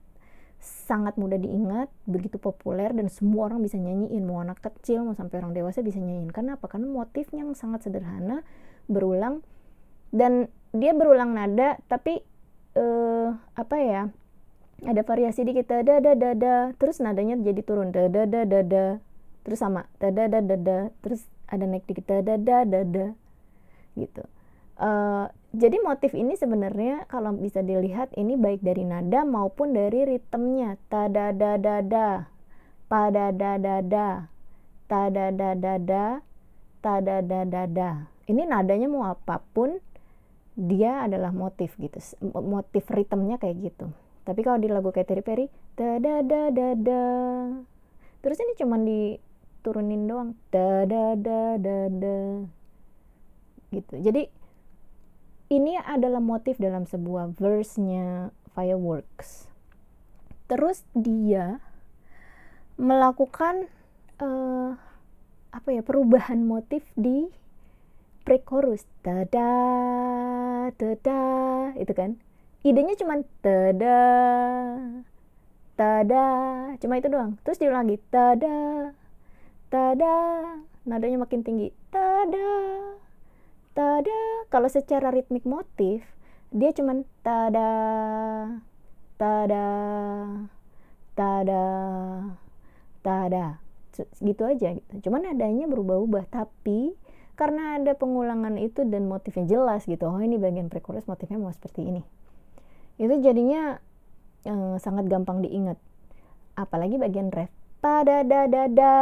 sangat 0.65 1.19
mudah 1.19 1.37
diingat, 1.37 1.91
begitu 2.07 2.39
populer 2.39 2.89
dan 2.95 3.11
semua 3.11 3.51
orang 3.51 3.61
bisa 3.61 3.75
nyanyiin, 3.77 4.23
mau 4.23 4.41
anak 4.41 4.63
kecil 4.63 5.03
mau 5.03 5.13
sampai 5.13 5.43
orang 5.43 5.53
dewasa 5.53 5.83
bisa 5.83 5.99
nyanyiin. 5.99 6.31
Karena 6.31 6.55
apa? 6.57 6.65
Karena 6.71 6.87
motifnya 6.89 7.43
yang 7.45 7.53
sangat 7.53 7.85
sederhana, 7.85 8.41
berulang 8.87 9.43
dan 10.15 10.47
dia 10.71 10.95
berulang 10.95 11.35
nada 11.35 11.77
tapi 11.91 12.23
uh, 12.79 13.35
apa 13.53 13.75
ya? 13.77 14.03
Ada 14.83 15.07
variasi 15.07 15.47
dikit 15.47 15.71
da 15.71 15.81
da 15.83 15.99
da 16.03 16.31
da, 16.35 16.55
terus 16.75 16.99
nadanya 16.99 17.39
jadi 17.39 17.63
turun 17.63 17.95
da 17.95 18.11
da 18.11 18.27
da 18.27 18.43
da 18.43 18.59
da, 18.59 18.85
terus 19.47 19.59
sama 19.63 19.87
da 20.03 20.11
da 20.11 20.27
da 20.27 20.43
da 20.43 20.57
da, 20.59 20.79
terus 20.99 21.23
ada 21.47 21.63
naik 21.63 21.87
dikit 21.87 22.03
da 22.03 22.19
da 22.19 22.35
da 22.35 22.67
da 22.67 22.83
da, 22.83 23.07
gitu. 23.95 24.23
Uh, 24.75 25.31
jadi 25.55 25.79
motif 25.79 26.11
ini 26.11 26.35
sebenarnya 26.35 27.07
kalau 27.07 27.31
bisa 27.31 27.63
dilihat 27.63 28.11
ini 28.19 28.35
baik 28.35 28.59
dari 28.59 28.83
nada 28.83 29.23
maupun 29.23 29.71
dari 29.71 30.03
ritmenya. 30.03 30.75
Tada 30.91 31.31
da 31.31 31.55
da 31.55 31.79
da 31.79 32.27
pada 32.91 33.31
da 33.31 33.55
da 33.55 33.79
da 33.79 34.07
tada 34.85 35.31
da 35.31 35.55
da 35.55 35.73
da 35.79 36.05
tada 36.83 37.17
da 37.23 37.41
da 37.47 37.63
da 37.65 37.89
ini 38.27 38.45
nadanya 38.45 38.91
mau 38.91 39.07
apa 39.07 39.41
pun 39.53 39.79
dia 40.59 41.07
adalah 41.07 41.31
motif 41.31 41.71
gitu. 41.79 41.97
Motif 42.35 42.85
ritmenya 42.91 43.39
kayak 43.39 43.71
gitu. 43.71 43.89
Tapi 44.27 44.41
kalau 44.43 44.57
di 44.59 44.67
lagu 44.67 44.91
Katy 44.91 45.23
Perry 45.23 45.47
da 45.79 46.01
da 46.03 46.19
da 46.19 46.41
da 46.51 46.67
da 46.75 47.03
terus 48.19 48.41
ini 48.41 48.57
cuman 48.57 48.81
diturunin 48.83 50.09
doang 50.09 50.29
da 50.49 50.83
da 50.83 51.13
da 51.15 51.55
da 51.61 51.77
da 51.87 52.15
gitu. 53.71 53.93
Jadi 54.01 54.44
ini 55.49 55.77
adalah 55.77 56.17
motif 56.17 56.57
dalam 56.57 56.89
sebuah 56.89 57.37
verse-nya 57.37 58.33
Fireworks. 58.55 59.51
Terus 60.49 60.85
dia 60.95 61.59
melakukan 62.79 63.69
uh, 64.21 64.77
apa 65.51 65.69
ya 65.71 65.81
perubahan 65.85 66.43
motif 66.43 66.83
di 66.97 67.29
pre-chorus. 68.25 68.89
Tada 69.05 69.51
tada 70.73 71.23
itu 71.77 71.93
kan. 71.93 72.17
Idenya 72.65 72.97
cuma 72.97 73.21
tada 73.45 74.01
tada 75.77 76.25
cuma 76.81 76.97
itu 76.97 77.07
doang. 77.11 77.37
Terus 77.45 77.61
diulang 77.61 77.85
lagi 77.85 78.01
tada 78.09 78.91
tada 79.69 80.15
nadanya 80.89 81.21
makin 81.21 81.45
tinggi. 81.45 81.69
Tada 81.93 82.49
tada. 83.75 84.47
Kalau 84.49 84.71
secara 84.71 85.11
ritmik 85.11 85.43
motif 85.43 86.01
dia 86.55 86.71
cuman 86.71 87.03
tada 87.19 87.69
tada 89.19 89.67
tada 91.13 91.65
tada. 93.03 93.45
Gitu 94.23 94.43
aja 94.43 94.75
gitu. 94.75 94.93
Cuman 95.07 95.35
adanya 95.35 95.67
berubah-ubah 95.67 96.31
tapi 96.31 96.95
karena 97.35 97.75
ada 97.75 97.91
pengulangan 97.99 98.55
itu 98.55 98.87
dan 98.87 99.11
motifnya 99.11 99.43
jelas 99.47 99.83
gitu. 99.83 100.07
Oh 100.07 100.19
ini 100.23 100.39
bagian 100.39 100.71
pre-chorus 100.71 101.07
motifnya 101.07 101.35
mau 101.35 101.51
seperti 101.51 101.83
ini. 101.83 102.01
Itu 102.95 103.19
jadinya 103.19 103.83
eh, 104.47 104.75
sangat 104.79 105.11
gampang 105.11 105.43
diingat. 105.43 105.75
Apalagi 106.55 106.95
bagian 106.95 107.31
ref. 107.35 107.51
Pada 107.83 108.23
da 108.23 108.47
da 108.47 108.65
da 108.71 108.93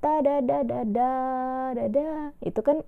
ta 0.00 0.24
da 0.24 0.40
da 0.40 0.64
da 0.64 0.80
da 0.84 1.10
da 1.76 1.84
da 1.92 2.08
itu 2.40 2.60
kan 2.64 2.80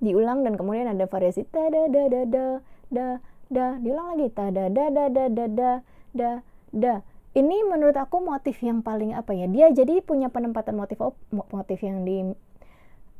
diulang 0.00 0.42
dan 0.42 0.56
kemudian 0.56 0.88
ada 0.88 1.04
variasi 1.04 1.44
ta 1.48 1.68
da 1.68 1.86
da 1.92 2.02
da 2.08 2.22
da 2.24 2.44
da 2.88 3.06
da 3.52 3.66
diulang 3.78 4.16
lagi 4.16 4.28
ta 4.32 4.48
da 4.48 4.72
da 4.72 4.84
da 4.88 5.04
da 5.12 5.24
da 5.28 5.46
da 5.52 5.70
da 6.16 6.30
da 6.72 6.94
ini 7.36 7.62
menurut 7.68 7.94
aku 7.94 8.24
motif 8.24 8.58
yang 8.64 8.80
paling 8.80 9.12
apa 9.12 9.36
ya 9.36 9.46
dia 9.46 9.68
jadi 9.70 10.00
punya 10.00 10.32
penempatan 10.32 10.74
motif 10.74 10.98
motif 11.30 11.78
yang 11.84 12.02
di 12.02 12.32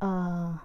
uh, 0.01 0.57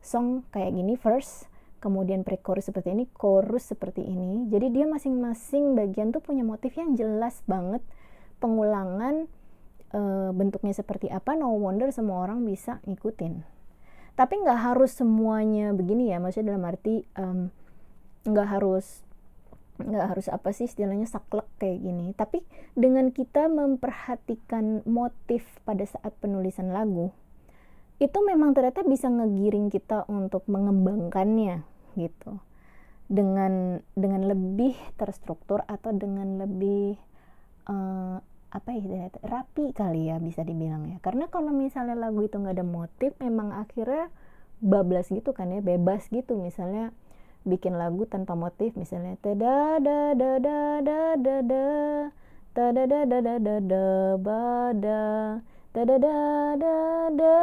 song 0.00 0.46
kayak 0.54 0.72
gini 0.72 0.94
first 0.96 1.50
kemudian 1.80 2.22
pre-chorus 2.22 2.68
seperti 2.68 2.92
ini 2.92 3.04
chorus 3.16 3.72
seperti 3.72 4.04
ini 4.04 4.48
jadi 4.52 4.68
dia 4.70 4.86
masing-masing 4.86 5.74
bagian 5.74 6.12
tuh 6.12 6.22
punya 6.22 6.44
motif 6.44 6.76
yang 6.76 6.94
jelas 6.94 7.40
banget 7.48 7.82
pengulangan 8.38 9.28
e, 9.90 10.00
bentuknya 10.34 10.74
seperti 10.74 11.10
apa 11.10 11.34
no 11.34 11.54
wonder 11.58 11.90
semua 11.90 12.24
orang 12.26 12.42
bisa 12.46 12.78
ngikutin. 12.86 13.42
Tapi 14.18 14.34
nggak 14.42 14.60
harus 14.72 14.94
semuanya 14.94 15.72
begini 15.72 16.12
ya 16.12 16.18
maksudnya 16.20 16.54
dalam 16.54 16.66
arti 16.66 17.06
nggak 18.26 18.46
um, 18.48 18.52
harus 18.52 19.06
nggak 19.80 20.06
harus 20.12 20.28
apa 20.28 20.52
sih 20.52 20.68
istilahnya 20.68 21.08
saklek 21.08 21.48
kayak 21.56 21.80
gini. 21.80 22.12
Tapi 22.12 22.44
dengan 22.76 23.10
kita 23.10 23.48
memperhatikan 23.48 24.84
motif 24.84 25.44
pada 25.64 25.84
saat 25.88 26.12
penulisan 26.20 26.70
lagu 26.70 27.12
itu 28.00 28.16
memang 28.24 28.56
ternyata 28.56 28.80
bisa 28.80 29.12
ngegiring 29.12 29.68
kita 29.68 30.08
untuk 30.08 30.44
mengembangkannya 30.48 31.64
gitu. 32.00 32.40
Dengan 33.10 33.84
dengan 33.92 34.24
lebih 34.24 34.72
terstruktur 34.96 35.66
atau 35.68 35.92
dengan 35.92 36.40
lebih 36.40 36.96
uh, 37.68 38.24
apa 38.50 38.74
ya 38.74 39.06
rapi 39.22 39.70
kali 39.70 40.10
ya 40.10 40.18
bisa 40.18 40.42
dibilang 40.42 40.90
ya 40.90 40.98
karena 41.06 41.30
kalau 41.30 41.54
misalnya 41.54 41.94
lagu 41.94 42.26
itu 42.26 42.34
nggak 42.34 42.58
ada 42.58 42.66
motif 42.66 43.14
memang 43.22 43.54
akhirnya 43.54 44.10
bablas 44.58 45.06
gitu 45.06 45.30
kan 45.30 45.54
ya 45.54 45.62
bebas 45.62 46.10
gitu 46.10 46.34
misalnya 46.34 46.90
bikin 47.46 47.78
lagu 47.78 48.04
tanpa 48.10 48.34
motif 48.34 48.74
misalnya 48.74 49.14
tada 49.22 49.78
da 49.78 50.12
da 50.18 50.36
da 50.42 50.58
da 50.82 51.00
da 51.16 51.36
da 51.46 51.66
tada 52.52 52.82
da 52.84 53.00
da 53.06 53.18
da 53.22 53.34
da 53.38 53.56
da 53.62 53.86
bada 54.18 55.02
tada 55.70 55.96
da 55.96 56.16
da 56.58 56.76
da 57.14 57.36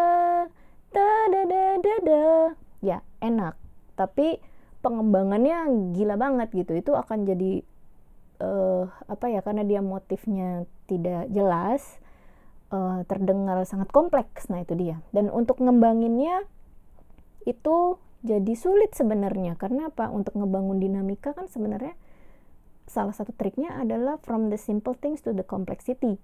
tada 0.91 1.41
da 1.47 1.63
da 1.79 1.95
da 2.03 2.23
ya 2.83 2.99
enak 3.23 3.55
tapi 3.95 4.43
pengembangannya 4.83 5.95
gila 5.95 6.19
banget 6.19 6.51
gitu 6.51 6.77
itu 6.77 6.91
akan 6.93 7.25
jadi 7.25 7.65
uh, 8.41 8.89
apa 9.09 9.25
ya 9.29 9.41
karena 9.41 9.63
dia 9.65 9.81
motifnya 9.81 10.65
tidak 10.85 11.29
jelas 11.29 12.01
uh, 12.73 13.03
terdengar 13.05 13.61
sangat 13.65 13.89
kompleks 13.91 14.47
nah 14.51 14.61
itu 14.61 14.73
dia. 14.77 15.01
Dan 15.13 15.29
untuk 15.33 15.61
ngembanginnya 15.61 16.45
itu 17.47 18.01
jadi 18.25 18.53
sulit 18.57 18.91
sebenarnya. 18.97 19.55
Karena 19.55 19.87
apa? 19.93 20.09
Untuk 20.11 20.35
ngebangun 20.35 20.81
dinamika 20.81 21.31
kan 21.31 21.47
sebenarnya 21.47 21.95
salah 22.87 23.11
satu 23.11 23.35
triknya 23.35 23.75
adalah 23.75 24.15
from 24.23 24.47
the 24.47 24.55
simple 24.55 24.95
things 24.95 25.19
to 25.19 25.35
the 25.35 25.43
complexity 25.43 26.15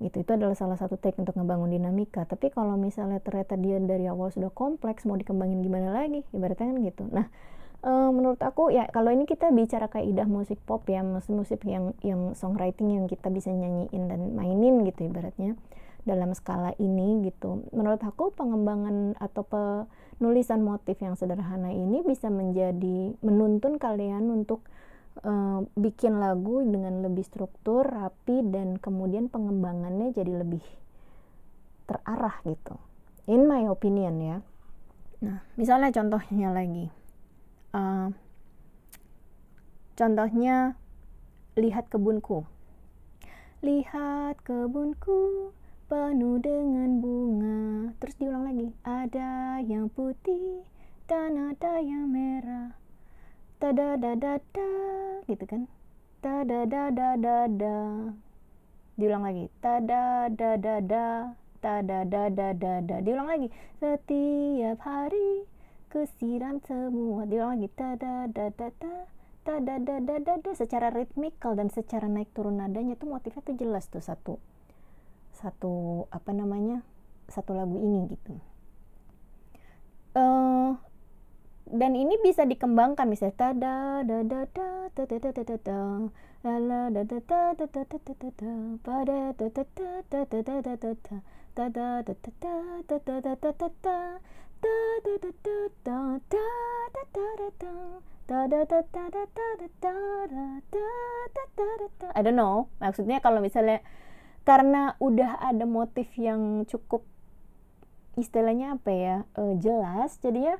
gitu 0.00 0.24
itu 0.24 0.32
adalah 0.32 0.56
salah 0.56 0.80
satu 0.80 0.96
trik 0.96 1.20
untuk 1.20 1.36
ngebangun 1.36 1.76
dinamika. 1.76 2.24
Tapi 2.24 2.48
kalau 2.48 2.80
misalnya 2.80 3.20
ternyata 3.20 3.60
dia 3.60 3.76
dari 3.76 4.08
awal 4.08 4.32
sudah 4.32 4.48
kompleks 4.48 5.04
mau 5.04 5.12
dikembangin 5.20 5.60
gimana 5.60 5.92
lagi? 5.92 6.24
Ibaratnya 6.32 6.72
kan 6.72 6.76
gitu. 6.80 7.04
Nah 7.12 7.28
uh, 7.84 8.10
menurut 8.12 8.40
aku 8.40 8.72
ya 8.72 8.88
kalau 8.92 9.12
ini 9.12 9.24
kita 9.24 9.48
bicara 9.52 9.88
kaidah 9.88 10.28
musik 10.28 10.60
pop 10.64 10.84
ya 10.88 11.00
musik 11.00 11.32
musik 11.32 11.60
yang 11.64 11.96
yang 12.04 12.36
songwriting 12.36 12.96
yang 12.96 13.06
kita 13.08 13.32
bisa 13.32 13.48
nyanyiin 13.52 14.08
dan 14.08 14.36
mainin 14.36 14.84
gitu 14.84 15.08
ibaratnya 15.08 15.56
dalam 16.04 16.32
skala 16.32 16.72
ini 16.80 17.20
gitu. 17.28 17.68
Menurut 17.76 18.00
aku 18.00 18.32
pengembangan 18.32 19.20
atau 19.20 19.44
penulisan 19.44 20.64
motif 20.64 20.96
yang 21.04 21.12
sederhana 21.12 21.72
ini 21.76 22.00
bisa 22.00 22.32
menjadi 22.32 23.12
menuntun 23.20 23.76
kalian 23.76 24.32
untuk 24.32 24.64
uh, 25.20 25.60
bikin 25.76 26.16
lagu 26.16 26.64
dengan 26.64 27.04
lebih 27.04 27.24
struktur 27.24 27.84
rapi 27.84 28.40
dan 28.48 28.80
kemudian 28.80 29.28
pengembangannya 29.28 30.16
jadi 30.16 30.40
lebih 30.40 30.64
terarah 31.84 32.40
gitu. 32.48 32.80
In 33.28 33.44
my 33.44 33.68
opinion 33.68 34.16
ya. 34.24 34.36
Nah 35.20 35.44
misalnya 35.60 35.92
contohnya 35.92 36.48
lagi 36.48 36.88
uh, 37.74 38.08
contohnya 39.98 40.74
lihat 41.58 41.90
kebunku. 41.90 42.46
Lihat 43.60 44.40
kebunku 44.46 45.52
penuh 45.90 46.38
dengan 46.40 47.02
bunga. 47.02 47.92
Terus 48.00 48.14
diulang 48.16 48.44
lagi 48.48 48.68
ada 48.86 49.60
yang 49.60 49.90
putih 49.92 50.64
dan 51.10 51.52
ada 51.52 51.82
yang 51.82 52.08
merah. 52.08 52.74
Tada 53.60 54.00
da 54.00 54.16
da 54.16 54.40
da 54.40 54.70
gitu 55.28 55.44
kan? 55.44 55.68
Tada 56.24 56.64
da 56.64 56.88
da 56.88 57.18
da 57.20 57.44
da 57.48 57.78
diulang 59.00 59.24
lagi 59.24 59.48
tada 59.64 60.28
da 60.28 60.60
da 60.60 60.76
da 60.84 61.32
tada 61.64 62.04
da 62.04 62.28
da 62.28 62.52
da 62.52 62.72
da 62.84 62.96
diulang 63.00 63.32
lagi 63.32 63.48
setiap 63.80 64.76
hari 64.84 65.48
kusiram 65.90 66.62
semua 66.62 67.26
diulang 67.26 67.58
lagi 67.58 67.68
tada 67.74 68.30
da 68.30 68.46
da 68.54 68.70
da 68.78 68.94
tada 69.42 69.74
da 69.82 69.98
da 69.98 70.16
da 70.22 70.34
da 70.38 70.50
secara 70.54 70.94
ritmikal 70.94 71.58
dan 71.58 71.66
secara 71.66 72.06
naik 72.06 72.30
turun 72.30 72.62
nadanya 72.62 72.94
tuh 72.94 73.10
motifnya 73.10 73.42
tuh 73.42 73.58
jelas 73.58 73.90
tuh 73.90 73.98
satu 73.98 74.38
satu 75.34 76.06
apa 76.14 76.30
namanya 76.30 76.86
satu 77.26 77.58
lagu 77.58 77.74
ini 77.82 78.06
gitu 78.14 78.38
uh, 80.14 80.78
dan 81.66 81.92
ini 81.98 82.22
bisa 82.22 82.46
dikembangkan 82.46 83.10
misalnya 83.10 83.34
tada 83.34 84.06
da 84.06 84.18
da 84.22 84.46
da 84.46 84.68
da 84.94 85.02
da 85.10 85.16
da 85.18 85.30
da 85.34 85.42
da 85.42 85.56
da 85.58 85.78
la 86.46 86.54
la 86.62 86.80
da 86.94 87.02
da 87.02 87.18
da 87.26 87.38
da 87.58 87.66
da 87.66 87.82
da 87.82 87.98
da 87.98 88.14
da 88.14 88.30
da 88.38 88.50
pada 88.86 89.34
da 89.34 89.46
da 89.50 89.62
da 89.74 89.90
da 90.06 90.22
da 90.22 90.38
da 90.38 90.54
da 90.54 90.76
da 90.78 90.86
da 90.86 90.94
da 91.58 91.66
da 91.66 92.14
da 92.14 92.14
da 92.14 92.94
da 92.94 93.18
da 93.18 93.34
da 93.34 93.50
da 93.58 93.68
da 93.82 93.96
I 102.14 102.20
don't 102.22 102.38
know 102.38 102.68
maksudnya 102.78 103.18
kalau 103.24 103.40
misalnya 103.42 103.80
karena 104.44 104.94
udah 104.98 105.40
ada 105.40 105.64
motif 105.68 106.08
yang 106.16 106.64
cukup 106.66 107.04
istilahnya 108.18 108.76
apa 108.76 108.90
ya 108.90 109.16
uh, 109.38 109.54
jelas 109.56 110.18
jadinya 110.20 110.58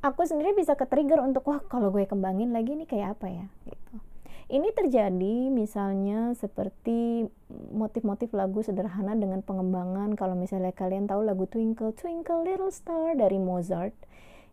aku 0.00 0.24
sendiri 0.24 0.56
bisa 0.56 0.74
ke 0.74 0.88
trigger 0.88 1.20
untuk 1.22 1.46
wah 1.48 1.60
kalau 1.68 1.92
gue 1.92 2.04
kembangin 2.08 2.52
lagi 2.52 2.74
ini 2.76 2.84
kayak 2.88 3.20
apa 3.20 3.26
ya 3.28 3.46
gitu 3.68 4.09
ini 4.50 4.74
terjadi 4.74 5.46
misalnya 5.48 6.34
seperti 6.34 7.30
motif-motif 7.70 8.34
lagu 8.34 8.66
sederhana 8.66 9.14
dengan 9.14 9.46
pengembangan. 9.46 10.18
Kalau 10.18 10.34
misalnya 10.34 10.74
kalian 10.74 11.06
tahu 11.06 11.22
lagu 11.22 11.46
Twinkle 11.46 11.94
Twinkle 11.94 12.42
Little 12.42 12.74
Star 12.74 13.14
dari 13.14 13.38
Mozart 13.38 13.94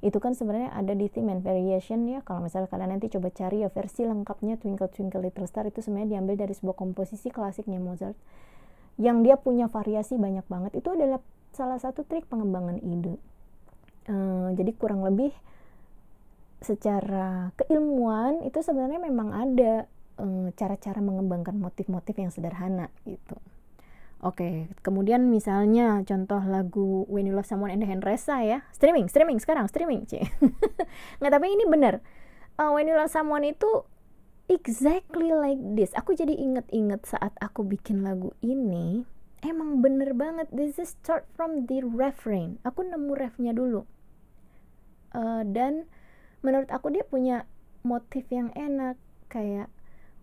itu 0.06 0.22
kan 0.22 0.38
sebenarnya 0.38 0.70
ada 0.78 0.94
di 0.94 1.10
theme 1.10 1.34
and 1.34 1.42
variation 1.42 2.06
ya. 2.06 2.22
Kalau 2.22 2.46
misalnya 2.46 2.70
kalian 2.70 2.94
nanti 2.94 3.10
coba 3.10 3.34
cari 3.34 3.66
ya 3.66 3.74
versi 3.74 4.06
lengkapnya 4.06 4.62
Twinkle 4.62 4.94
Twinkle 4.94 5.26
Little 5.26 5.50
Star 5.50 5.66
itu 5.66 5.82
sebenarnya 5.82 6.22
diambil 6.22 6.46
dari 6.46 6.54
sebuah 6.54 6.78
komposisi 6.78 7.34
klasiknya 7.34 7.82
Mozart. 7.82 8.14
Yang 9.02 9.18
dia 9.26 9.36
punya 9.42 9.66
variasi 9.66 10.22
banyak 10.22 10.46
banget 10.46 10.78
itu 10.78 10.94
adalah 10.94 11.18
salah 11.58 11.82
satu 11.82 12.06
trik 12.06 12.30
pengembangan 12.30 12.78
ide. 12.86 13.18
Uh, 14.06 14.54
jadi 14.54 14.72
kurang 14.78 15.02
lebih 15.02 15.34
secara 16.62 17.54
keilmuan 17.54 18.42
itu 18.42 18.60
sebenarnya 18.66 18.98
memang 18.98 19.30
ada 19.34 19.86
cara 20.18 20.50
cara-cara 20.58 20.98
mengembangkan 20.98 21.54
motif-motif 21.54 22.18
yang 22.18 22.34
sederhana 22.34 22.90
gitu. 23.06 23.38
Oke, 24.18 24.66
kemudian 24.82 25.30
misalnya 25.30 26.02
contoh 26.02 26.42
lagu 26.42 27.06
When 27.06 27.30
You 27.30 27.38
Love 27.38 27.46
Someone 27.46 27.70
and 27.70 27.86
the 27.86 28.02
Resa 28.02 28.42
ya, 28.42 28.66
streaming, 28.74 29.14
streaming 29.14 29.38
sekarang, 29.38 29.70
streaming, 29.70 30.10
cie. 30.10 30.26
Nggak, 31.22 31.32
tapi 31.38 31.54
ini 31.54 31.70
bener. 31.70 32.02
Uh, 32.58 32.74
When 32.74 32.90
You 32.90 32.98
Love 32.98 33.14
Someone 33.14 33.46
itu 33.46 33.86
exactly 34.50 35.30
like 35.30 35.62
this. 35.78 35.94
Aku 35.94 36.18
jadi 36.18 36.34
inget-inget 36.34 37.06
saat 37.06 37.38
aku 37.38 37.62
bikin 37.62 38.02
lagu 38.02 38.34
ini, 38.42 39.06
emang 39.46 39.86
bener 39.86 40.18
banget. 40.18 40.50
This 40.50 40.82
is 40.82 40.98
start 40.98 41.30
from 41.38 41.70
the 41.70 41.86
refrain. 41.86 42.58
Aku 42.66 42.90
nemu 42.90 43.14
refnya 43.14 43.54
dulu 43.54 43.86
uh, 45.14 45.46
dan 45.46 45.86
menurut 46.48 46.72
aku 46.72 46.96
dia 46.96 47.04
punya 47.04 47.44
motif 47.84 48.24
yang 48.32 48.56
enak 48.56 48.96
kayak 49.28 49.68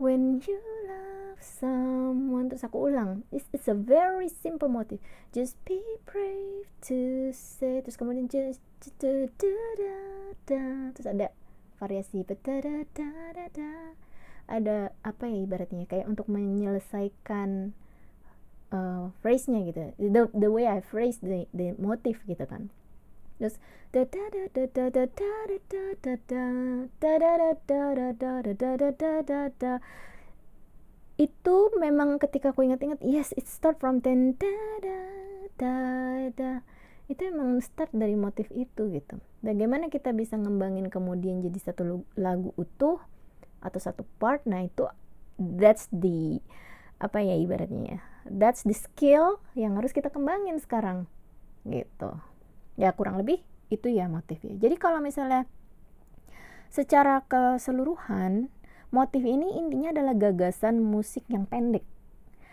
when 0.00 0.40
you 0.48 0.56
love 0.88 1.36
someone 1.44 2.48
terus 2.48 2.64
aku 2.64 2.88
ulang 2.88 3.28
it's, 3.28 3.44
it's 3.52 3.68
a 3.68 3.76
very 3.76 4.32
simple 4.32 4.72
motif 4.72 4.96
just 5.36 5.60
be 5.68 5.84
brave 6.08 6.64
to 6.80 7.28
say 7.36 7.84
terus 7.84 8.00
kemudian 8.00 8.24
just 8.32 8.64
da, 8.96 9.28
da, 9.36 9.52
da, 9.76 9.96
da. 10.48 10.64
terus 10.96 11.08
ada 11.08 11.28
variasi 11.76 12.24
da, 12.24 12.32
da, 12.40 12.56
da, 12.64 13.08
da, 13.36 13.44
da. 13.52 13.72
ada 14.48 14.76
apa 15.04 15.28
ya 15.28 15.44
ibaratnya 15.44 15.84
kayak 15.84 16.08
untuk 16.08 16.28
menyelesaikan 16.32 17.76
uh, 18.72 19.12
phrase-nya 19.20 19.60
gitu 19.68 19.92
the, 20.00 20.22
the 20.32 20.48
way 20.48 20.64
I 20.64 20.80
phrase 20.80 21.20
the, 21.20 21.44
the 21.52 21.76
motif 21.76 22.24
gitu 22.24 22.44
kan 22.48 22.72
terus 23.38 23.58
itu 31.14 31.56
memang 31.78 32.18
ketika 32.18 32.50
aku 32.50 32.66
ingat-ingat 32.66 32.98
yes 33.06 33.30
it 33.38 33.46
start 33.46 33.78
from 33.78 34.02
ten 34.02 34.34
da 34.34 34.50
da 34.82 35.00
da 35.54 35.74
da 36.34 36.52
itu 37.06 37.20
emang 37.28 37.60
start 37.60 37.92
dari 37.94 38.18
motif 38.18 38.50
itu 38.50 38.90
gitu 38.90 39.20
bagaimana 39.44 39.92
kita 39.92 40.10
bisa 40.10 40.34
ngembangin 40.34 40.90
kemudian 40.90 41.44
jadi 41.44 41.58
satu 41.70 42.02
lagu 42.18 42.50
utuh 42.58 42.98
atau 43.62 43.78
satu 43.78 44.02
part 44.18 44.42
nah 44.48 44.64
itu 44.64 44.88
that's 45.38 45.86
the 45.94 46.42
apa 46.98 47.22
ya 47.22 47.38
ibaratnya 47.38 47.98
ya 47.98 48.00
that's 48.26 48.66
the 48.66 48.74
skill 48.74 49.38
yang 49.54 49.76
harus 49.78 49.92
kita 49.92 50.10
kembangin 50.10 50.58
sekarang 50.58 51.06
gitu 51.68 52.18
ya 52.74 52.92
kurang 52.92 53.20
lebih 53.20 53.42
itu 53.70 53.90
ya 53.90 54.06
motif 54.06 54.38
ya 54.44 54.54
jadi 54.56 54.76
kalau 54.78 54.98
misalnya 55.00 55.46
secara 56.74 57.22
keseluruhan 57.30 58.50
motif 58.94 59.22
ini 59.26 59.58
intinya 59.58 59.90
adalah 59.90 60.14
gagasan 60.14 60.78
musik 60.78 61.22
yang 61.26 61.50
pendek. 61.50 61.82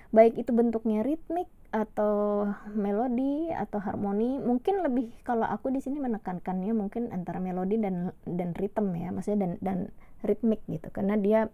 Baik 0.10 0.41
itu 0.41 0.53
bentuknya 0.53 1.01
ritmik 1.01 1.45
atau 1.71 2.45
melodi 2.75 3.47
atau 3.49 3.79
harmoni 3.79 4.38
mungkin 4.43 4.84
lebih 4.84 5.07
kalau 5.23 5.47
aku 5.47 5.71
di 5.71 5.79
sini 5.79 6.03
menekankannya 6.03 6.75
mungkin 6.75 7.15
antara 7.15 7.39
melodi 7.39 7.79
dan 7.79 8.12
dan 8.27 8.51
ritme 8.51 8.91
ya 8.91 9.10
maksudnya 9.15 9.47
dan 9.47 9.51
dan 9.63 9.77
ritmik 10.21 10.60
gitu. 10.67 10.89
Karena 10.93 11.15
dia 11.15 11.47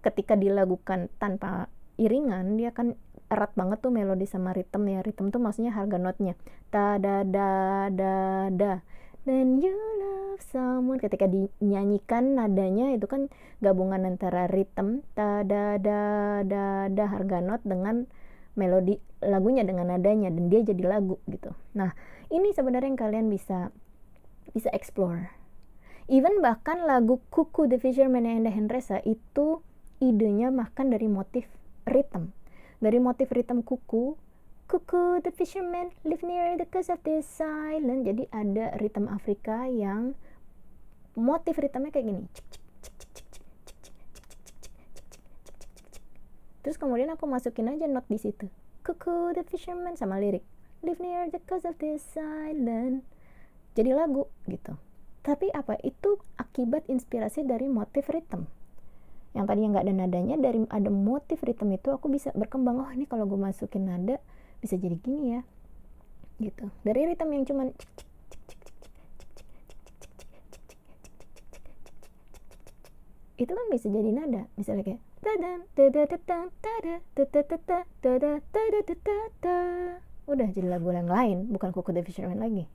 ketika 0.00 0.40
dilakukan 0.40 1.12
tanpa 1.20 1.66
iringan 2.00 2.56
dia 2.56 2.72
kan 2.72 2.96
erat 3.30 3.54
banget 3.54 3.78
tuh 3.78 3.94
melodi 3.94 4.26
sama 4.26 4.50
ritme 4.50 4.98
ya. 4.98 5.00
Ritme 5.06 5.30
tuh 5.30 5.38
maksudnya 5.38 5.70
harga 5.70 5.96
notnya 5.96 6.34
ta 6.74 6.98
da 6.98 7.22
da 7.22 7.86
da 7.88 8.14
da 8.50 8.72
then 9.22 9.62
you 9.62 9.72
love 10.02 10.42
someone. 10.42 10.98
Ketika 10.98 11.30
dinyanyikan 11.30 12.34
nadanya 12.34 12.90
itu 12.92 13.06
kan 13.06 13.30
gabungan 13.62 14.02
antara 14.02 14.50
ritme 14.50 15.06
ta 15.14 15.46
da 15.46 15.78
da 15.78 16.00
da 16.42 16.90
da 16.90 17.04
harga 17.06 17.38
not 17.38 17.62
dengan 17.62 18.10
melodi 18.58 18.98
lagunya 19.22 19.62
dengan 19.62 19.94
nadanya. 19.94 20.34
Dan 20.34 20.50
dia 20.50 20.66
jadi 20.66 20.82
lagu 20.82 21.22
gitu. 21.30 21.54
Nah 21.78 21.94
ini 22.34 22.50
sebenarnya 22.50 22.90
yang 22.90 23.00
kalian 23.00 23.26
bisa 23.30 23.70
bisa 24.50 24.68
explore. 24.74 25.30
Even 26.10 26.42
bahkan 26.42 26.82
lagu 26.90 27.22
Kuku 27.30 27.70
The 27.70 27.78
Fisherman 27.78 28.26
and 28.26 28.42
the 28.42 28.50
Henresa 28.50 28.98
itu 29.06 29.62
idenya 30.02 30.50
makan 30.50 30.90
dari 30.90 31.06
motif 31.06 31.46
ritme 31.86 32.34
dari 32.80 32.96
motif 32.96 33.28
ritme 33.28 33.60
kuku 33.60 34.16
kuku 34.64 35.20
the 35.20 35.28
fisherman 35.36 35.92
live 36.08 36.24
near 36.24 36.56
the 36.56 36.64
coast 36.64 36.88
of 36.88 36.96
this 37.04 37.28
island 37.44 38.08
jadi 38.08 38.24
ada 38.32 38.72
ritme 38.80 39.04
Afrika 39.12 39.68
yang 39.68 40.16
motif 41.12 41.60
ritmenya 41.60 41.92
kayak 41.92 42.08
gini 42.08 42.24
terus 46.64 46.80
kemudian 46.80 47.12
aku 47.12 47.28
masukin 47.28 47.68
aja 47.68 47.84
not 47.84 48.08
di 48.08 48.16
situ 48.16 48.48
kuku 48.80 49.36
the 49.36 49.44
fisherman 49.44 50.00
sama 50.00 50.16
lirik 50.16 50.44
live 50.80 51.04
near 51.04 51.28
the 51.28 51.40
coast 51.44 51.68
of 51.68 51.76
this 51.76 52.16
island 52.16 53.04
jadi 53.76 53.92
lagu 53.92 54.24
gitu 54.48 54.72
tapi 55.20 55.52
apa 55.52 55.76
itu 55.84 56.16
akibat 56.40 56.88
inspirasi 56.88 57.44
dari 57.44 57.68
motif 57.68 58.08
ritme 58.08 58.48
yang 59.30 59.46
tadinya 59.46 59.78
nggak 59.78 59.84
ada 59.86 59.94
nadanya 59.94 60.36
dari 60.42 60.58
ada 60.66 60.90
motif 60.90 61.38
ritme 61.46 61.78
itu 61.78 61.94
aku 61.94 62.10
bisa 62.10 62.34
berkembang 62.34 62.82
oh 62.82 62.90
ini 62.90 63.06
kalau 63.06 63.30
gue 63.30 63.38
masukin 63.38 63.86
nada 63.86 64.18
bisa 64.58 64.74
jadi 64.74 64.98
gini 64.98 65.38
ya 65.38 65.40
gitu 66.42 66.66
dari 66.82 67.14
ritme 67.14 67.30
yang 67.30 67.46
cuman 67.46 67.70
itu 73.40 73.52
kan 73.56 73.66
bisa 73.72 73.86
jadi 73.88 74.10
nada 74.12 74.42
misalnya 74.58 74.84
kayak 74.84 75.00
udah 80.28 80.48
jadi 80.52 80.68
lagu 80.68 80.90
yang 80.92 81.08
lain 81.08 81.48
bukan 81.48 81.70
Coco 81.70 81.94
the 81.94 82.02
Fisherman 82.04 82.42
lagi 82.42 82.66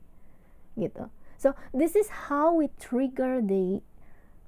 gitu 0.80 1.12
so 1.36 1.52
this 1.76 1.94
is 2.00 2.08
how 2.32 2.50
we 2.50 2.72
trigger 2.80 3.44
the 3.44 3.84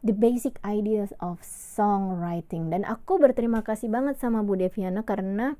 the 0.05 0.13
basic 0.13 0.62
ideas 0.62 1.13
of 1.17 1.41
songwriting. 1.45 2.69
Dan 2.69 2.86
aku 2.86 3.17
berterima 3.17 3.65
kasih 3.65 3.89
banget 3.89 4.21
sama 4.21 4.45
Bu 4.45 4.57
Deviana 4.57 5.01
karena 5.01 5.57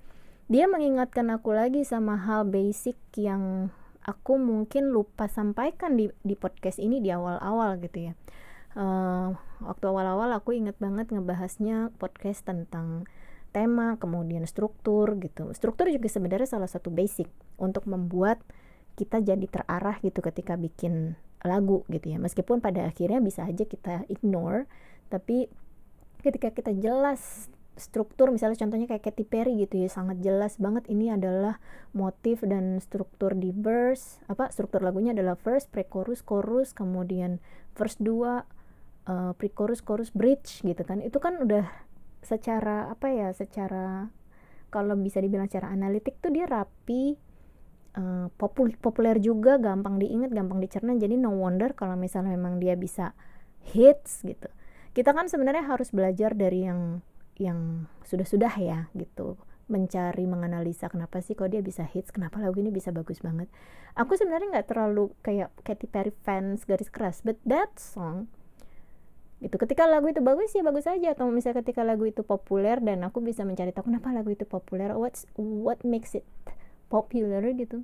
dia 0.47 0.69
mengingatkan 0.69 1.28
aku 1.34 1.52
lagi 1.52 1.84
sama 1.84 2.15
hal 2.15 2.47
basic 2.47 2.95
yang 3.19 3.73
aku 4.08 4.39
mungkin 4.39 4.95
lupa 4.95 5.28
sampaikan 5.28 6.00
di 6.00 6.08
di 6.23 6.39
podcast 6.39 6.80
ini 6.80 7.04
di 7.04 7.12
awal-awal 7.12 7.76
gitu 7.84 8.12
ya. 8.12 8.13
Uh, 8.78 9.34
waktu 9.65 9.86
awal-awal 9.89 10.32
aku 10.38 10.54
inget 10.54 10.78
banget 10.78 11.10
ngebahasnya 11.10 11.91
podcast 11.97 12.45
tentang 12.45 13.10
tema 13.52 14.00
kemudian 14.00 14.45
struktur 14.47 15.17
gitu. 15.19 15.52
Struktur 15.52 15.91
juga 15.91 16.08
sebenarnya 16.08 16.47
salah 16.47 16.69
satu 16.69 16.93
basic 16.93 17.28
untuk 17.60 17.89
membuat 17.89 18.39
kita 18.97 19.19
jadi 19.21 19.45
terarah 19.45 20.00
gitu 20.00 20.23
ketika 20.23 20.56
bikin 20.58 21.19
lagu 21.48 21.88
gitu 21.88 22.12
ya. 22.12 22.20
Meskipun 22.20 22.60
pada 22.60 22.86
akhirnya 22.92 23.24
bisa 23.24 23.48
aja 23.48 23.64
kita 23.64 24.04
ignore 24.12 24.68
tapi 25.08 25.48
ketika 26.22 26.52
kita 26.52 26.76
jelas 26.76 27.48
struktur 27.78 28.34
misalnya 28.34 28.58
contohnya 28.58 28.90
kayak 28.90 29.06
Katy 29.06 29.24
Perry 29.24 29.54
gitu 29.64 29.86
ya 29.86 29.90
sangat 29.90 30.18
jelas 30.20 30.58
banget 30.58 30.90
ini 30.90 31.14
adalah 31.14 31.62
motif 31.94 32.42
dan 32.42 32.82
struktur 32.82 33.38
di 33.38 33.54
verse 33.54 34.18
apa 34.26 34.50
struktur 34.50 34.82
lagunya 34.82 35.14
adalah 35.14 35.38
verse 35.38 35.70
pre-chorus 35.70 36.26
chorus 36.26 36.74
kemudian 36.74 37.38
verse 37.78 38.02
2 38.02 38.58
uh, 39.08 39.32
pre-chorus 39.38 39.82
chorus 39.82 40.12
bridge 40.12 40.62
gitu 40.62 40.84
kan. 40.84 41.00
Itu 41.00 41.18
kan 41.24 41.40
udah 41.40 41.66
secara 42.22 42.92
apa 42.92 43.08
ya 43.14 43.32
secara 43.32 44.12
kalau 44.68 45.00
bisa 45.00 45.24
dibilang 45.24 45.48
secara 45.48 45.72
analitik 45.72 46.20
tuh 46.20 46.34
dia 46.34 46.44
rapi 46.44 47.16
uh, 47.98 48.28
popul 48.38 48.72
populer 48.78 49.18
juga 49.18 49.58
gampang 49.58 49.98
diingat 49.98 50.32
gampang 50.32 50.62
dicerna. 50.62 50.94
Jadi 50.96 51.18
no 51.18 51.34
wonder 51.34 51.74
kalau 51.74 51.98
misalnya 51.98 52.38
memang 52.38 52.62
dia 52.62 52.78
bisa 52.78 53.18
hits 53.74 54.24
gitu. 54.24 54.48
Kita 54.94 55.14
kan 55.14 55.28
sebenarnya 55.28 55.66
harus 55.66 55.92
belajar 55.92 56.38
dari 56.38 56.66
yang 56.70 57.02
yang 57.38 57.90
sudah-sudah 58.06 58.54
ya 58.62 58.80
gitu. 58.94 59.38
Mencari 59.68 60.24
menganalisa 60.24 60.88
kenapa 60.88 61.20
sih 61.20 61.36
kok 61.36 61.52
dia 61.52 61.60
bisa 61.60 61.84
hits 61.84 62.14
kenapa 62.14 62.40
lagu 62.40 62.62
ini 62.62 62.72
bisa 62.72 62.94
bagus 62.96 63.20
banget. 63.20 63.52
Aku 63.98 64.16
sebenarnya 64.16 64.62
nggak 64.62 64.70
terlalu 64.72 65.12
kayak 65.26 65.52
Katy 65.66 65.90
Perry 65.90 66.14
fans 66.24 66.64
garis 66.64 66.88
keras 66.88 67.26
but 67.26 67.36
that 67.44 67.74
song 67.76 68.32
itu 69.38 69.54
ketika 69.54 69.86
lagu 69.86 70.10
itu 70.10 70.18
bagus 70.18 70.50
ya 70.56 70.66
bagus 70.66 70.90
aja. 70.90 71.14
Atau 71.14 71.30
misalnya 71.30 71.62
ketika 71.62 71.86
lagu 71.86 72.08
itu 72.08 72.26
populer 72.26 72.80
dan 72.82 73.06
aku 73.06 73.22
bisa 73.22 73.46
mencari 73.46 73.76
tahu 73.76 73.92
kenapa 73.92 74.10
lagu 74.16 74.34
itu 74.34 74.48
populer 74.48 74.96
what's 74.98 75.30
what 75.38 75.84
makes 75.86 76.18
it 76.18 76.26
popular 76.88 77.43
gitu. 77.56 77.84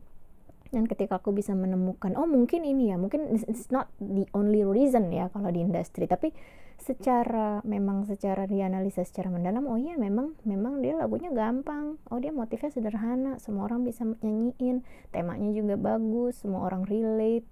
Dan 0.74 0.90
ketika 0.90 1.22
aku 1.22 1.30
bisa 1.30 1.54
menemukan 1.54 2.18
oh 2.18 2.26
mungkin 2.26 2.66
ini 2.66 2.90
ya 2.90 2.98
mungkin 2.98 3.30
it's 3.30 3.70
not 3.70 3.94
the 4.02 4.26
only 4.34 4.66
reason 4.66 5.14
ya 5.14 5.30
kalau 5.30 5.54
di 5.54 5.62
industri. 5.62 6.10
Tapi 6.10 6.34
secara 6.82 7.62
memang 7.64 8.10
secara 8.10 8.50
dianalisa 8.50 9.06
secara 9.06 9.30
mendalam 9.30 9.70
oh 9.70 9.78
iya 9.78 9.96
memang 9.96 10.34
memang 10.44 10.82
dia 10.82 10.98
lagunya 10.98 11.30
gampang. 11.30 12.02
Oh 12.10 12.18
dia 12.18 12.34
motifnya 12.34 12.74
sederhana 12.74 13.38
semua 13.38 13.70
orang 13.70 13.86
bisa 13.86 14.02
nyanyiin 14.04 14.82
temanya 15.14 15.54
juga 15.54 15.78
bagus 15.78 16.42
semua 16.42 16.66
orang 16.66 16.90
relate. 16.90 17.48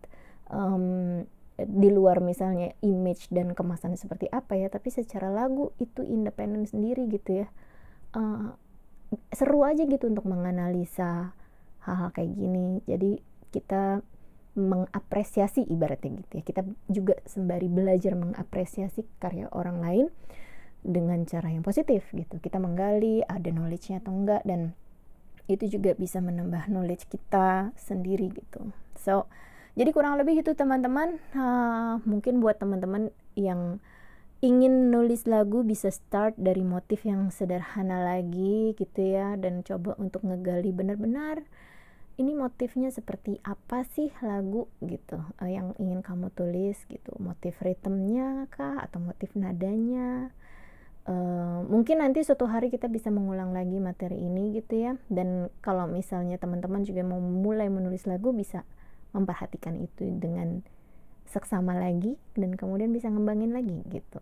Um, 0.51 1.23
di 1.61 1.93
luar 1.93 2.25
misalnya 2.25 2.73
image 2.81 3.29
dan 3.29 3.53
kemasan 3.53 3.93
seperti 3.93 4.25
apa 4.33 4.57
ya 4.57 4.65
tapi 4.73 4.89
secara 4.89 5.29
lagu 5.29 5.69
itu 5.77 6.01
independen 6.01 6.65
sendiri 6.65 7.05
gitu 7.05 7.45
ya. 7.45 7.47
Uh, 8.17 8.57
seru 9.35 9.61
aja 9.67 9.83
gitu 9.83 10.07
untuk 10.07 10.23
menganalisa 10.23 11.35
hal-hal 11.85 12.09
kayak 12.13 12.31
gini. 12.33 12.81
Jadi 12.85 13.21
kita 13.51 14.01
mengapresiasi 14.55 15.63
ibaratnya 15.67 16.19
gitu 16.23 16.33
ya. 16.39 16.43
Kita 16.43 16.61
juga 16.91 17.15
sembari 17.23 17.71
belajar 17.71 18.17
mengapresiasi 18.19 19.07
karya 19.19 19.47
orang 19.55 19.79
lain 19.79 20.05
dengan 20.81 21.23
cara 21.29 21.53
yang 21.53 21.63
positif 21.63 22.07
gitu. 22.11 22.41
Kita 22.41 22.59
menggali 22.59 23.23
ada 23.23 23.49
knowledge-nya 23.53 24.03
atau 24.03 24.11
enggak 24.11 24.43
dan 24.43 24.75
itu 25.49 25.79
juga 25.79 25.95
bisa 25.97 26.19
menambah 26.23 26.67
knowledge 26.71 27.07
kita 27.07 27.75
sendiri 27.79 28.31
gitu. 28.31 28.71
So 28.99 29.27
jadi 29.75 29.95
kurang 29.95 30.19
lebih 30.19 30.43
itu 30.43 30.51
teman-teman. 30.51 31.15
Uh, 31.31 32.03
mungkin 32.03 32.43
buat 32.43 32.59
teman-teman 32.59 33.15
yang 33.39 33.79
ingin 34.41 34.89
nulis 34.89 35.29
lagu 35.29 35.61
bisa 35.61 35.93
start 35.93 36.33
dari 36.35 36.65
motif 36.65 37.05
yang 37.05 37.29
sederhana 37.29 38.01
lagi 38.01 38.73
gitu 38.73 38.99
ya 38.99 39.37
dan 39.37 39.61
coba 39.61 39.93
untuk 40.01 40.25
ngegali 40.25 40.73
benar-benar 40.73 41.45
ini 42.21 42.37
motifnya 42.37 42.93
seperti 42.93 43.41
apa 43.41 43.81
sih 43.97 44.13
lagu 44.21 44.69
gitu 44.85 45.17
uh, 45.17 45.49
yang 45.49 45.73
ingin 45.81 46.05
kamu 46.05 46.29
tulis 46.37 46.77
gitu? 46.85 47.11
Motif 47.17 47.57
ritmenya 47.65 48.45
kah 48.53 48.77
atau 48.85 49.01
motif 49.01 49.33
nadanya? 49.33 50.29
Uh, 51.01 51.65
mungkin 51.65 52.05
nanti 52.05 52.21
suatu 52.21 52.45
hari 52.45 52.69
kita 52.69 52.85
bisa 52.85 53.09
mengulang 53.09 53.57
lagi 53.57 53.81
materi 53.81 54.21
ini 54.21 54.53
gitu 54.53 54.77
ya. 54.77 54.93
Dan 55.09 55.49
kalau 55.65 55.89
misalnya 55.89 56.37
teman-teman 56.37 56.85
juga 56.85 57.01
mau 57.01 57.17
mulai 57.17 57.67
menulis 57.73 58.05
lagu 58.05 58.29
bisa 58.29 58.61
memperhatikan 59.11 59.81
itu 59.81 60.07
dengan 60.21 60.61
seksama 61.25 61.73
lagi 61.73 62.19
dan 62.37 62.53
kemudian 62.53 62.93
bisa 62.93 63.09
ngembangin 63.09 63.51
lagi 63.55 63.81
gitu. 63.89 64.21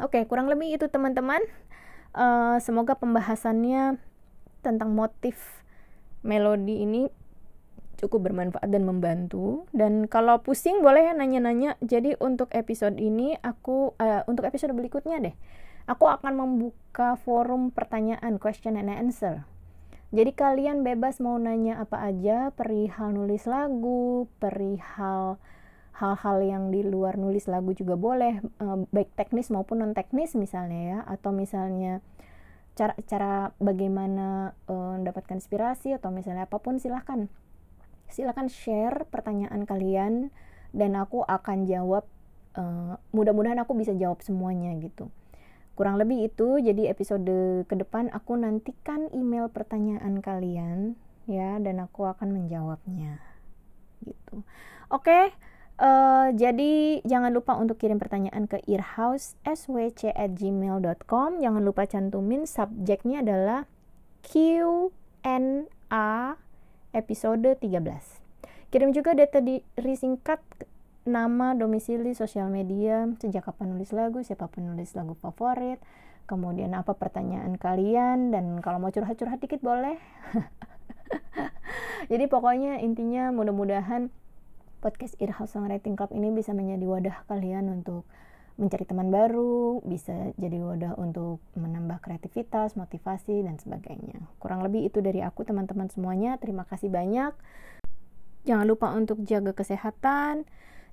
Oke 0.00 0.24
kurang 0.30 0.46
lebih 0.46 0.72
itu 0.72 0.86
teman-teman. 0.86 1.42
Uh, 2.12 2.60
semoga 2.60 2.94
pembahasannya 2.94 3.96
tentang 4.60 4.92
motif 4.92 5.61
melodi 6.22 6.82
ini 6.82 7.06
cukup 7.98 8.30
bermanfaat 8.30 8.66
dan 8.66 8.82
membantu. 8.82 9.70
Dan 9.70 10.10
kalau 10.10 10.42
pusing 10.42 10.82
boleh 10.82 11.10
ya 11.10 11.14
nanya-nanya. 11.14 11.78
Jadi 11.78 12.18
untuk 12.18 12.50
episode 12.50 12.98
ini 12.98 13.38
aku 13.38 13.94
uh, 13.98 14.26
untuk 14.26 14.46
episode 14.46 14.74
berikutnya 14.74 15.22
deh 15.22 15.36
aku 15.86 16.06
akan 16.06 16.34
membuka 16.38 17.18
forum 17.22 17.74
pertanyaan 17.74 18.38
question 18.38 18.78
and 18.78 18.90
answer. 18.90 19.46
Jadi 20.12 20.36
kalian 20.36 20.84
bebas 20.84 21.24
mau 21.24 21.40
nanya 21.40 21.80
apa 21.80 22.04
aja 22.04 22.52
perihal 22.52 23.16
nulis 23.16 23.48
lagu 23.48 24.28
perihal 24.36 25.40
hal-hal 25.96 26.38
yang 26.44 26.64
di 26.68 26.84
luar 26.84 27.16
nulis 27.16 27.48
lagu 27.48 27.72
juga 27.72 27.96
boleh 27.96 28.44
uh, 28.60 28.84
baik 28.92 29.16
teknis 29.16 29.48
maupun 29.48 29.80
non 29.80 29.96
teknis 29.96 30.36
misalnya 30.36 30.80
ya. 30.80 30.98
Atau 31.08 31.32
misalnya 31.32 32.04
cara 32.72 32.96
cara 33.04 33.52
bagaimana 33.60 34.56
uh, 34.68 34.96
mendapatkan 34.96 35.36
inspirasi 35.36 35.92
atau 35.96 36.08
misalnya 36.08 36.48
apa 36.48 36.56
pun 36.58 36.80
silahkan. 36.80 37.28
Silahkan 38.08 38.48
share 38.48 39.08
pertanyaan 39.08 39.64
kalian 39.64 40.32
dan 40.72 40.96
aku 40.96 41.24
akan 41.24 41.68
jawab 41.68 42.04
uh, 42.56 42.96
mudah-mudahan 43.12 43.60
aku 43.60 43.76
bisa 43.76 43.92
jawab 43.96 44.20
semuanya 44.24 44.72
gitu. 44.80 45.12
Kurang 45.72 45.96
lebih 45.96 46.28
itu 46.28 46.60
jadi 46.60 46.92
episode 46.92 47.64
ke 47.64 47.74
depan 47.76 48.12
aku 48.12 48.36
nantikan 48.36 49.08
email 49.16 49.48
pertanyaan 49.48 50.20
kalian 50.20 51.00
ya 51.24 51.56
dan 51.60 51.80
aku 51.80 52.04
akan 52.08 52.28
menjawabnya 52.34 53.20
gitu. 54.04 54.44
Oke 54.92 55.08
okay, 55.08 55.24
Uh, 55.80 56.28
jadi 56.36 57.00
jangan 57.02 57.32
lupa 57.32 57.56
untuk 57.56 57.80
kirim 57.80 57.96
pertanyaan 57.96 58.44
ke 58.46 58.60
earhouse.swc@gmail.com. 58.68 61.30
Jangan 61.40 61.62
lupa 61.64 61.88
cantumin 61.88 62.44
subjeknya 62.44 63.24
adalah 63.24 63.64
Q&A 64.22 66.36
episode 66.92 67.56
13. 67.58 68.20
Kirim 68.72 68.96
juga 68.96 69.12
data 69.12 69.40
diri 69.40 69.94
singkat 69.96 70.40
nama, 71.02 71.58
domisili, 71.58 72.14
sosial 72.14 72.48
media, 72.48 73.10
sejak 73.18 73.50
kapan 73.50 73.74
nulis 73.74 73.90
lagu, 73.90 74.22
siapa 74.22 74.46
penulis 74.46 74.94
lagu 74.94 75.18
favorit, 75.18 75.82
kemudian 76.30 76.72
apa 76.78 76.94
pertanyaan 76.94 77.58
kalian 77.58 78.30
dan 78.30 78.62
kalau 78.62 78.78
mau 78.78 78.94
curhat-curhat 78.94 79.42
dikit 79.42 79.60
boleh. 79.60 79.98
Jadi 82.10 82.24
pokoknya 82.30 82.80
intinya 82.80 83.34
mudah-mudahan 83.34 84.14
podcast 84.82 85.14
Earhouse 85.22 85.54
Songwriting 85.54 85.94
Club 85.94 86.10
ini 86.10 86.34
bisa 86.34 86.50
menjadi 86.50 86.82
wadah 86.90 87.16
kalian 87.30 87.70
untuk 87.70 88.02
mencari 88.58 88.84
teman 88.84 89.08
baru, 89.08 89.80
bisa 89.86 90.34
jadi 90.36 90.58
wadah 90.60 90.98
untuk 90.98 91.40
menambah 91.56 92.02
kreativitas, 92.04 92.74
motivasi, 92.74 93.46
dan 93.46 93.56
sebagainya. 93.56 94.20
Kurang 94.42 94.66
lebih 94.66 94.90
itu 94.90 94.98
dari 95.00 95.22
aku 95.24 95.46
teman-teman 95.46 95.88
semuanya. 95.88 96.36
Terima 96.36 96.68
kasih 96.68 96.92
banyak. 96.92 97.32
Jangan 98.44 98.66
lupa 98.66 98.90
untuk 98.92 99.22
jaga 99.24 99.54
kesehatan, 99.56 100.44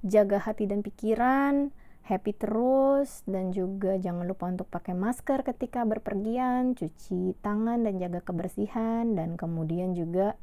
jaga 0.05 0.37
hati 0.39 0.69
dan 0.69 0.85
pikiran, 0.85 1.73
happy 2.05 2.31
terus, 2.37 3.25
dan 3.27 3.51
juga 3.51 3.97
jangan 3.97 4.23
lupa 4.23 4.47
untuk 4.47 4.69
pakai 4.71 4.93
masker 4.93 5.43
ketika 5.43 5.83
berpergian, 5.83 6.77
cuci 6.77 7.35
tangan 7.41 7.83
dan 7.83 7.97
jaga 7.97 8.21
kebersihan, 8.23 9.17
dan 9.17 9.35
kemudian 9.35 9.97
juga 9.97 10.37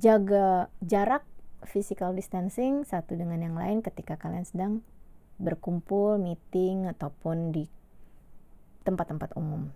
jaga 0.00 0.72
jarak 0.80 1.26
physical 1.64 2.12
distancing 2.12 2.84
satu 2.84 3.16
dengan 3.16 3.40
yang 3.40 3.56
lain 3.56 3.80
ketika 3.80 4.20
kalian 4.20 4.44
sedang 4.44 4.72
berkumpul, 5.40 6.16
meeting, 6.20 6.88
ataupun 6.88 7.52
di 7.52 7.64
tempat-tempat 8.84 9.36
umum. 9.36 9.72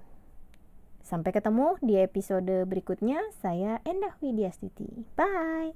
Sampai 1.00 1.34
ketemu 1.34 1.74
di 1.82 1.98
episode 1.98 2.68
berikutnya. 2.68 3.18
Saya 3.42 3.82
Endah 3.82 4.14
Widiastiti. 4.22 4.86
Bye! 5.18 5.74